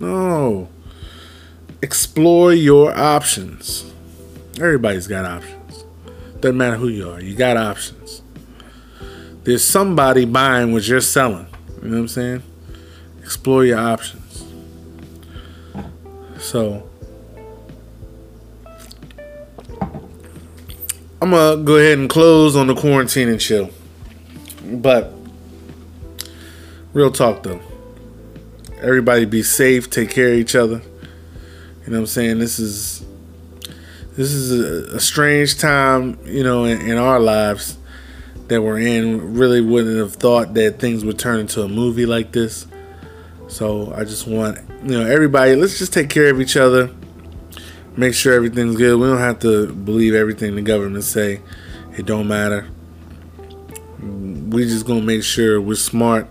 No. 0.00 0.70
Explore 1.82 2.54
your 2.54 2.96
options. 2.96 3.84
Everybody's 4.56 5.06
got 5.06 5.26
options. 5.26 5.84
Doesn't 6.40 6.56
matter 6.56 6.76
who 6.76 6.88
you 6.88 7.10
are, 7.10 7.20
you 7.20 7.34
got 7.34 7.58
options. 7.58 8.22
There's 9.42 9.62
somebody 9.62 10.24
buying 10.24 10.72
what 10.72 10.88
you're 10.88 11.02
selling. 11.02 11.46
You 11.82 11.88
know 11.88 11.96
what 11.96 12.00
I'm 12.00 12.08
saying? 12.08 12.42
Explore 13.20 13.66
your 13.66 13.78
options. 13.78 14.23
So 16.44 16.86
I'm 21.22 21.30
gonna 21.30 21.62
go 21.62 21.76
ahead 21.76 21.98
and 21.98 22.08
close 22.08 22.54
on 22.54 22.66
the 22.66 22.74
quarantine 22.74 23.30
and 23.30 23.40
chill. 23.40 23.70
But 24.62 25.14
real 26.92 27.10
talk 27.10 27.44
though. 27.44 27.62
Everybody 28.76 29.24
be 29.24 29.42
safe, 29.42 29.88
take 29.88 30.10
care 30.10 30.32
of 30.32 30.34
each 30.34 30.54
other. 30.54 30.82
You 31.86 31.92
know 31.92 31.92
what 31.92 31.98
I'm 32.00 32.06
saying? 32.06 32.40
This 32.40 32.58
is 32.58 33.06
this 34.14 34.30
is 34.30 34.52
a, 34.92 34.96
a 34.96 35.00
strange 35.00 35.58
time, 35.58 36.18
you 36.26 36.44
know, 36.44 36.66
in, 36.66 36.78
in, 36.82 36.98
our 36.98 37.18
lives 37.20 37.78
that 38.48 38.60
we're 38.60 38.80
in. 38.80 39.34
Really 39.34 39.62
wouldn't 39.62 39.96
have 39.96 40.12
thought 40.12 40.52
that 40.54 40.78
things 40.78 41.06
would 41.06 41.18
turn 41.18 41.40
into 41.40 41.62
a 41.62 41.68
movie 41.68 42.04
like 42.04 42.32
this. 42.32 42.66
So 43.54 43.94
I 43.94 44.02
just 44.02 44.26
want, 44.26 44.58
you 44.82 44.98
know, 44.98 45.06
everybody, 45.06 45.54
let's 45.54 45.78
just 45.78 45.92
take 45.92 46.10
care 46.10 46.28
of 46.28 46.40
each 46.40 46.56
other. 46.56 46.90
Make 47.96 48.12
sure 48.12 48.32
everything's 48.32 48.74
good. 48.74 48.98
We 48.98 49.06
don't 49.06 49.18
have 49.18 49.38
to 49.40 49.72
believe 49.72 50.12
everything 50.12 50.56
the 50.56 50.62
government 50.62 51.04
say. 51.04 51.40
It 51.96 52.04
don't 52.04 52.26
matter. 52.26 52.66
We 54.00 54.64
just 54.64 54.88
gonna 54.88 55.02
make 55.02 55.22
sure 55.22 55.60
we're 55.60 55.76
smart 55.76 56.26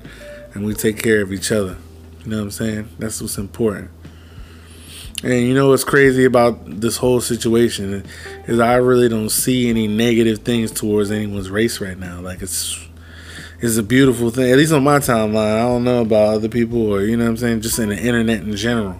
and 0.53 0.65
we 0.65 0.73
take 0.73 1.01
care 1.01 1.21
of 1.21 1.31
each 1.31 1.49
other. 1.49 1.77
You 2.25 2.31
know 2.31 2.37
what 2.39 2.43
I'm 2.43 2.51
saying? 2.51 2.89
That's 2.99 3.21
what's 3.21 3.37
important. 3.37 3.89
And 5.23 5.47
you 5.47 5.53
know 5.53 5.69
what's 5.69 5.85
crazy 5.85 6.25
about 6.25 6.81
this 6.81 6.97
whole 6.97 7.21
situation 7.21 8.05
is 8.47 8.59
I 8.59 8.75
really 8.75 9.07
don't 9.07 9.29
see 9.29 9.69
any 9.69 9.87
negative 9.87 10.39
things 10.39 10.71
towards 10.71 11.09
anyone's 11.09 11.49
race 11.49 11.79
right 11.79 11.97
now. 11.97 12.19
Like 12.19 12.41
it's 12.41 12.85
it's 13.63 13.77
a 13.77 13.83
beautiful 13.83 14.29
thing. 14.29 14.51
At 14.51 14.57
least 14.57 14.73
on 14.73 14.83
my 14.83 14.99
timeline. 14.99 15.55
I 15.55 15.61
don't 15.61 15.85
know 15.85 16.01
about 16.01 16.33
other 16.33 16.49
people 16.49 16.93
or 16.93 17.01
you 17.01 17.15
know 17.15 17.23
what 17.23 17.29
I'm 17.29 17.37
saying, 17.37 17.61
just 17.61 17.79
in 17.79 17.89
the 17.89 17.97
internet 17.97 18.41
in 18.41 18.53
general. 18.57 18.99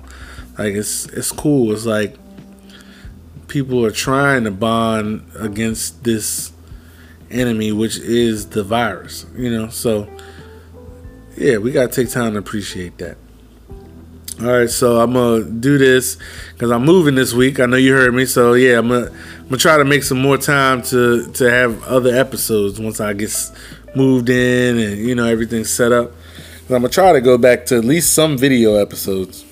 Like 0.58 0.74
it's 0.74 1.06
it's 1.08 1.34
cool. 1.34 1.74
It's 1.74 1.86
like 1.86 2.18
people 3.50 3.86
are 3.86 3.92
trying 3.92 4.46
to 4.46 4.52
bond 4.52 5.30
against 5.38 6.06
this 6.06 6.54
enemy 7.30 7.74
which 7.74 7.98
is 7.98 8.48
the 8.48 8.64
virus, 8.64 9.26
you 9.36 9.52
know. 9.52 9.68
So 9.68 10.08
yeah, 11.36 11.58
we 11.58 11.72
got 11.72 11.92
to 11.92 12.04
take 12.04 12.14
time 12.14 12.34
to 12.34 12.40
appreciate 12.40 12.98
that. 13.00 13.18
All 14.40 14.48
right, 14.48 14.70
so 14.70 15.02
I'm 15.02 15.14
gonna 15.14 15.44
do 15.44 15.78
this 15.78 16.18
because 16.54 16.72
I'm 16.72 16.86
moving 16.86 17.16
this 17.16 17.34
week. 17.34 17.60
I 17.60 17.66
know 17.66 17.78
you 17.78 17.94
heard 17.94 18.14
me, 18.14 18.26
so 18.26 18.54
yeah, 18.54 18.80
I'm 18.80 18.88
gonna 18.88 19.08
I'm 19.08 19.44
gonna 19.44 19.58
try 19.58 19.78
to 19.78 19.86
make 19.86 20.04
some 20.04 20.22
more 20.22 20.38
time 20.38 20.82
to 20.84 21.30
to 21.34 21.52
have 21.52 21.84
other 21.84 22.16
episodes 22.16 22.80
once 22.80 23.00
I 23.00 23.14
get 23.14 23.30
moved 23.96 24.30
in 24.30 24.78
and 24.78 24.98
you 24.98 25.16
know 25.16 25.26
everything's 25.26 25.70
set 25.70 25.92
up. 25.92 26.12
I'm 26.64 26.82
gonna 26.82 26.90
try 26.90 27.14
to 27.14 27.22
go 27.22 27.38
back 27.38 27.66
to 27.68 27.78
at 27.78 27.86
least 27.86 28.14
some 28.14 28.38
video 28.38 28.76
episodes. 28.76 29.46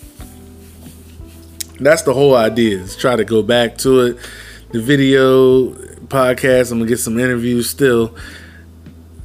That's 1.80 2.04
the 2.04 2.14
whole 2.14 2.36
idea. 2.36 2.80
Is 2.80 2.96
try 2.96 3.16
to 3.16 3.26
go 3.26 3.42
back 3.44 3.78
to 3.80 4.02
it. 4.02 4.18
The 4.72 4.82
video 4.82 5.74
podcast. 6.08 6.72
I'm 6.72 6.80
gonna 6.80 6.90
get 6.90 7.00
some 7.00 7.20
interviews 7.20 7.70
still. 7.70 8.16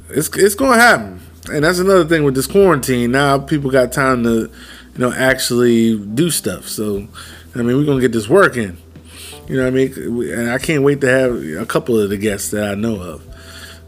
It's 0.09 0.29
it's 0.35 0.55
gonna 0.55 0.79
happen, 0.79 1.21
and 1.51 1.63
that's 1.63 1.79
another 1.79 2.05
thing 2.05 2.23
with 2.23 2.35
this 2.35 2.47
quarantine. 2.47 3.11
Now 3.11 3.39
people 3.39 3.71
got 3.71 3.91
time 3.91 4.23
to 4.23 4.51
you 4.97 5.05
know, 5.05 5.13
actually 5.13 5.97
do 5.97 6.31
stuff. 6.31 6.67
So, 6.67 7.07
I 7.53 7.59
mean, 7.59 7.77
we're 7.77 7.85
gonna 7.85 8.01
get 8.01 8.11
this 8.11 8.27
working. 8.27 8.77
You 9.47 9.57
know 9.57 9.63
what 9.63 9.67
I 9.67 9.71
mean? 9.71 10.31
And 10.31 10.49
I 10.49 10.57
can't 10.57 10.83
wait 10.83 11.01
to 11.01 11.07
have 11.07 11.61
a 11.61 11.65
couple 11.65 11.99
of 11.99 12.09
the 12.09 12.17
guests 12.17 12.51
that 12.51 12.71
I 12.71 12.75
know 12.75 12.99
of. 12.99 13.23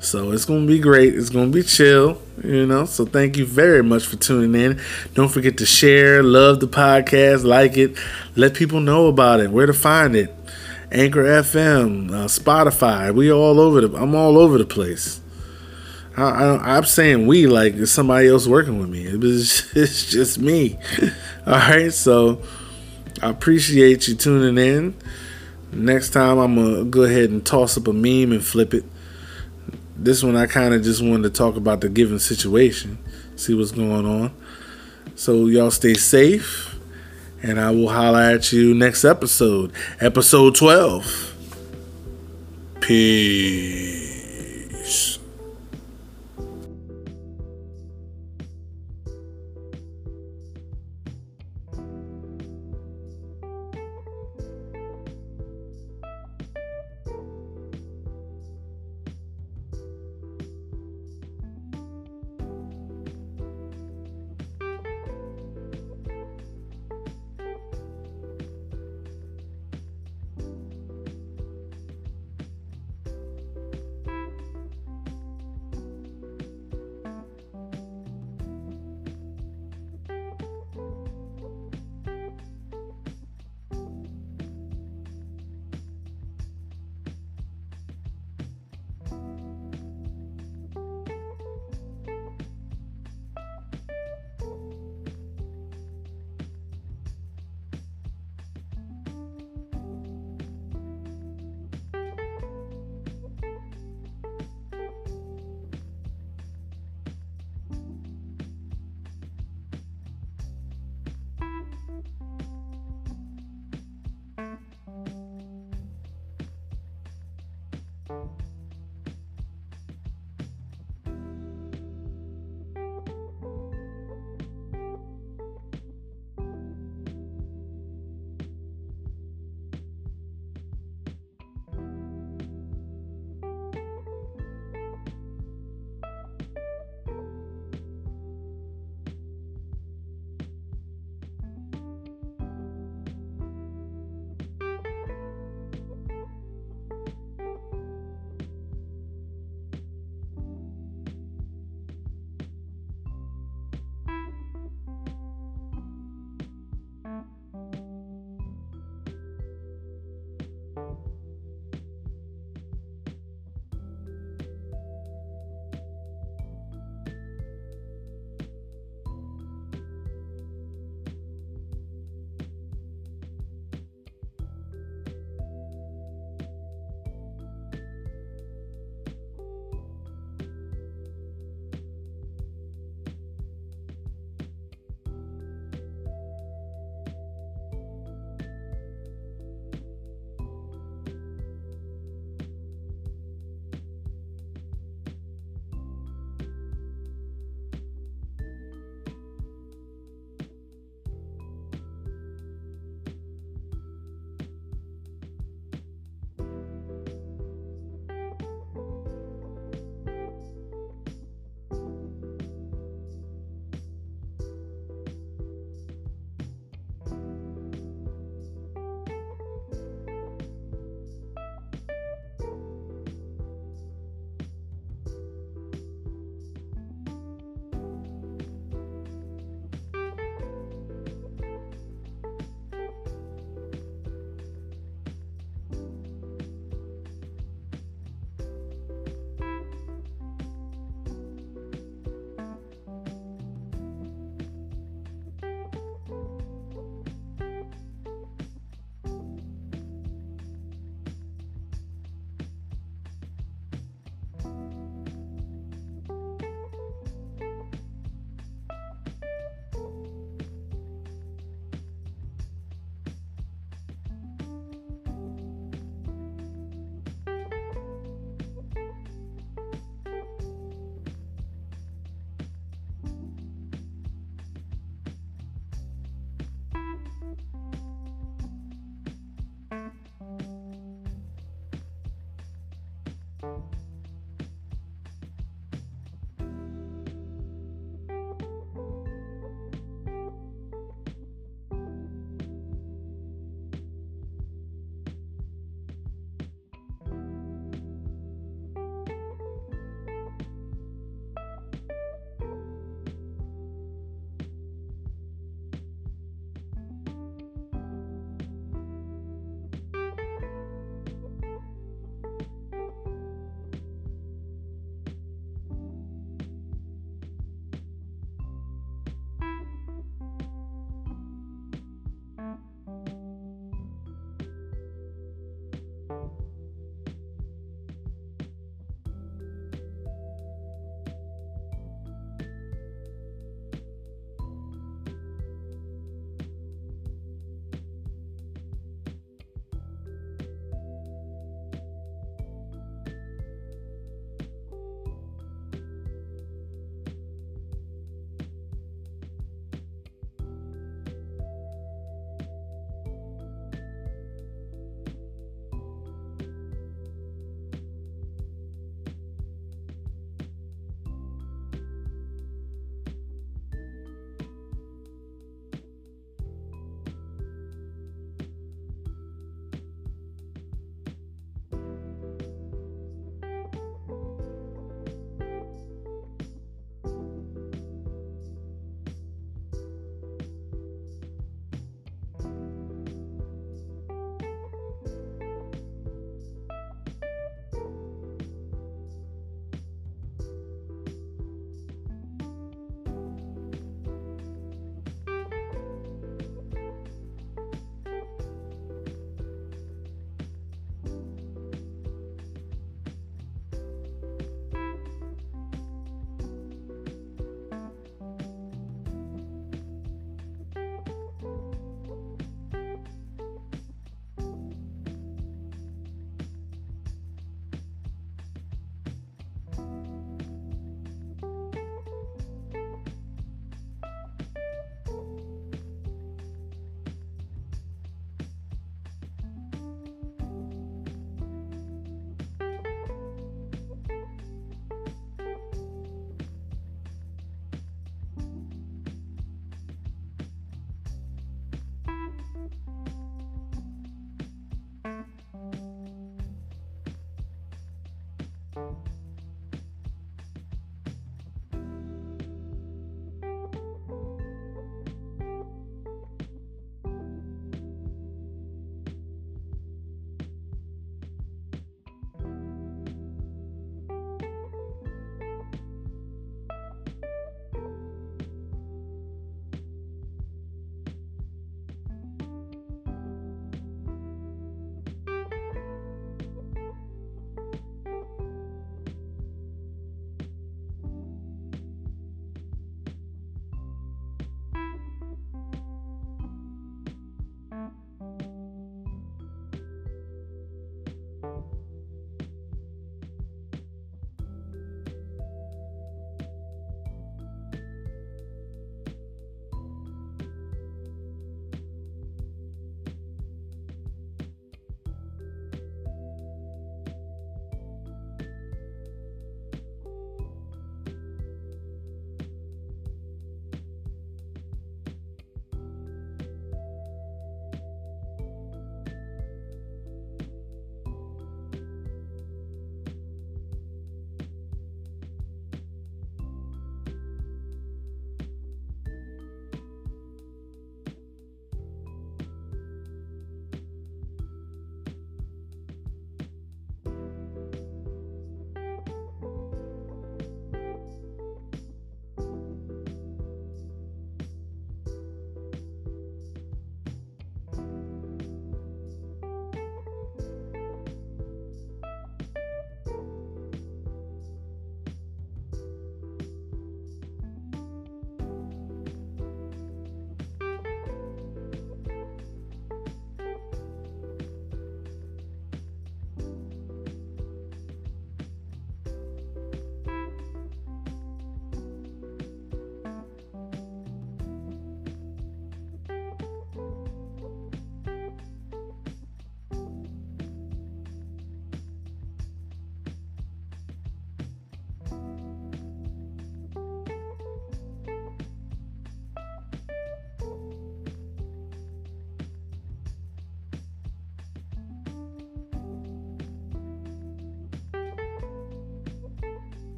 So 0.00 0.30
it's 0.30 0.44
gonna 0.44 0.66
be 0.66 0.78
great. 0.78 1.14
It's 1.14 1.30
gonna 1.30 1.50
be 1.50 1.62
chill, 1.62 2.20
you 2.44 2.66
know. 2.66 2.84
So 2.84 3.04
thank 3.04 3.36
you 3.36 3.44
very 3.44 3.82
much 3.82 4.06
for 4.06 4.16
tuning 4.16 4.60
in. 4.60 4.80
Don't 5.14 5.28
forget 5.28 5.58
to 5.58 5.66
share, 5.66 6.22
love 6.22 6.60
the 6.60 6.68
podcast, 6.68 7.44
like 7.44 7.76
it, 7.76 7.96
let 8.36 8.54
people 8.54 8.80
know 8.80 9.06
about 9.08 9.40
it, 9.40 9.50
where 9.50 9.66
to 9.66 9.72
find 9.72 10.14
it. 10.14 10.34
Anchor 10.90 11.24
FM, 11.24 12.10
uh, 12.10 12.26
Spotify. 12.26 13.12
We 13.12 13.30
all 13.30 13.60
over 13.60 13.80
the. 13.82 13.96
I'm 13.96 14.14
all 14.14 14.38
over 14.38 14.56
the 14.56 14.64
place. 14.64 15.20
I, 16.16 16.76
am 16.76 16.84
saying 16.84 17.26
we 17.26 17.46
like 17.46 17.86
somebody 17.86 18.28
else 18.28 18.46
working 18.46 18.78
with 18.78 18.88
me. 18.88 19.06
It 19.06 19.20
was 19.20 19.70
it's 19.76 20.10
just 20.10 20.38
me. 20.38 20.78
All 21.46 21.52
right, 21.52 21.92
so 21.92 22.42
I 23.22 23.30
appreciate 23.30 24.08
you 24.08 24.14
tuning 24.14 24.58
in. 24.58 24.94
Next 25.70 26.10
time 26.10 26.38
I'm 26.38 26.56
gonna 26.56 26.84
go 26.84 27.02
ahead 27.02 27.30
and 27.30 27.44
toss 27.44 27.76
up 27.76 27.86
a 27.86 27.92
meme 27.92 28.32
and 28.32 28.44
flip 28.44 28.74
it. 28.74 28.84
This 30.00 30.22
one 30.22 30.36
I 30.36 30.46
kind 30.46 30.74
of 30.74 30.82
just 30.82 31.02
wanted 31.02 31.24
to 31.24 31.30
talk 31.30 31.56
about 31.56 31.80
the 31.80 31.88
given 31.88 32.20
situation, 32.20 32.98
see 33.34 33.52
what's 33.52 33.72
going 33.72 34.06
on. 34.06 34.32
So 35.16 35.46
y'all 35.46 35.72
stay 35.72 35.94
safe, 35.94 36.76
and 37.42 37.58
I 37.58 37.72
will 37.72 37.88
holler 37.88 38.20
at 38.20 38.52
you 38.52 38.74
next 38.74 39.04
episode, 39.04 39.72
episode 40.00 40.54
12. 40.54 41.34
Peace. 42.80 44.07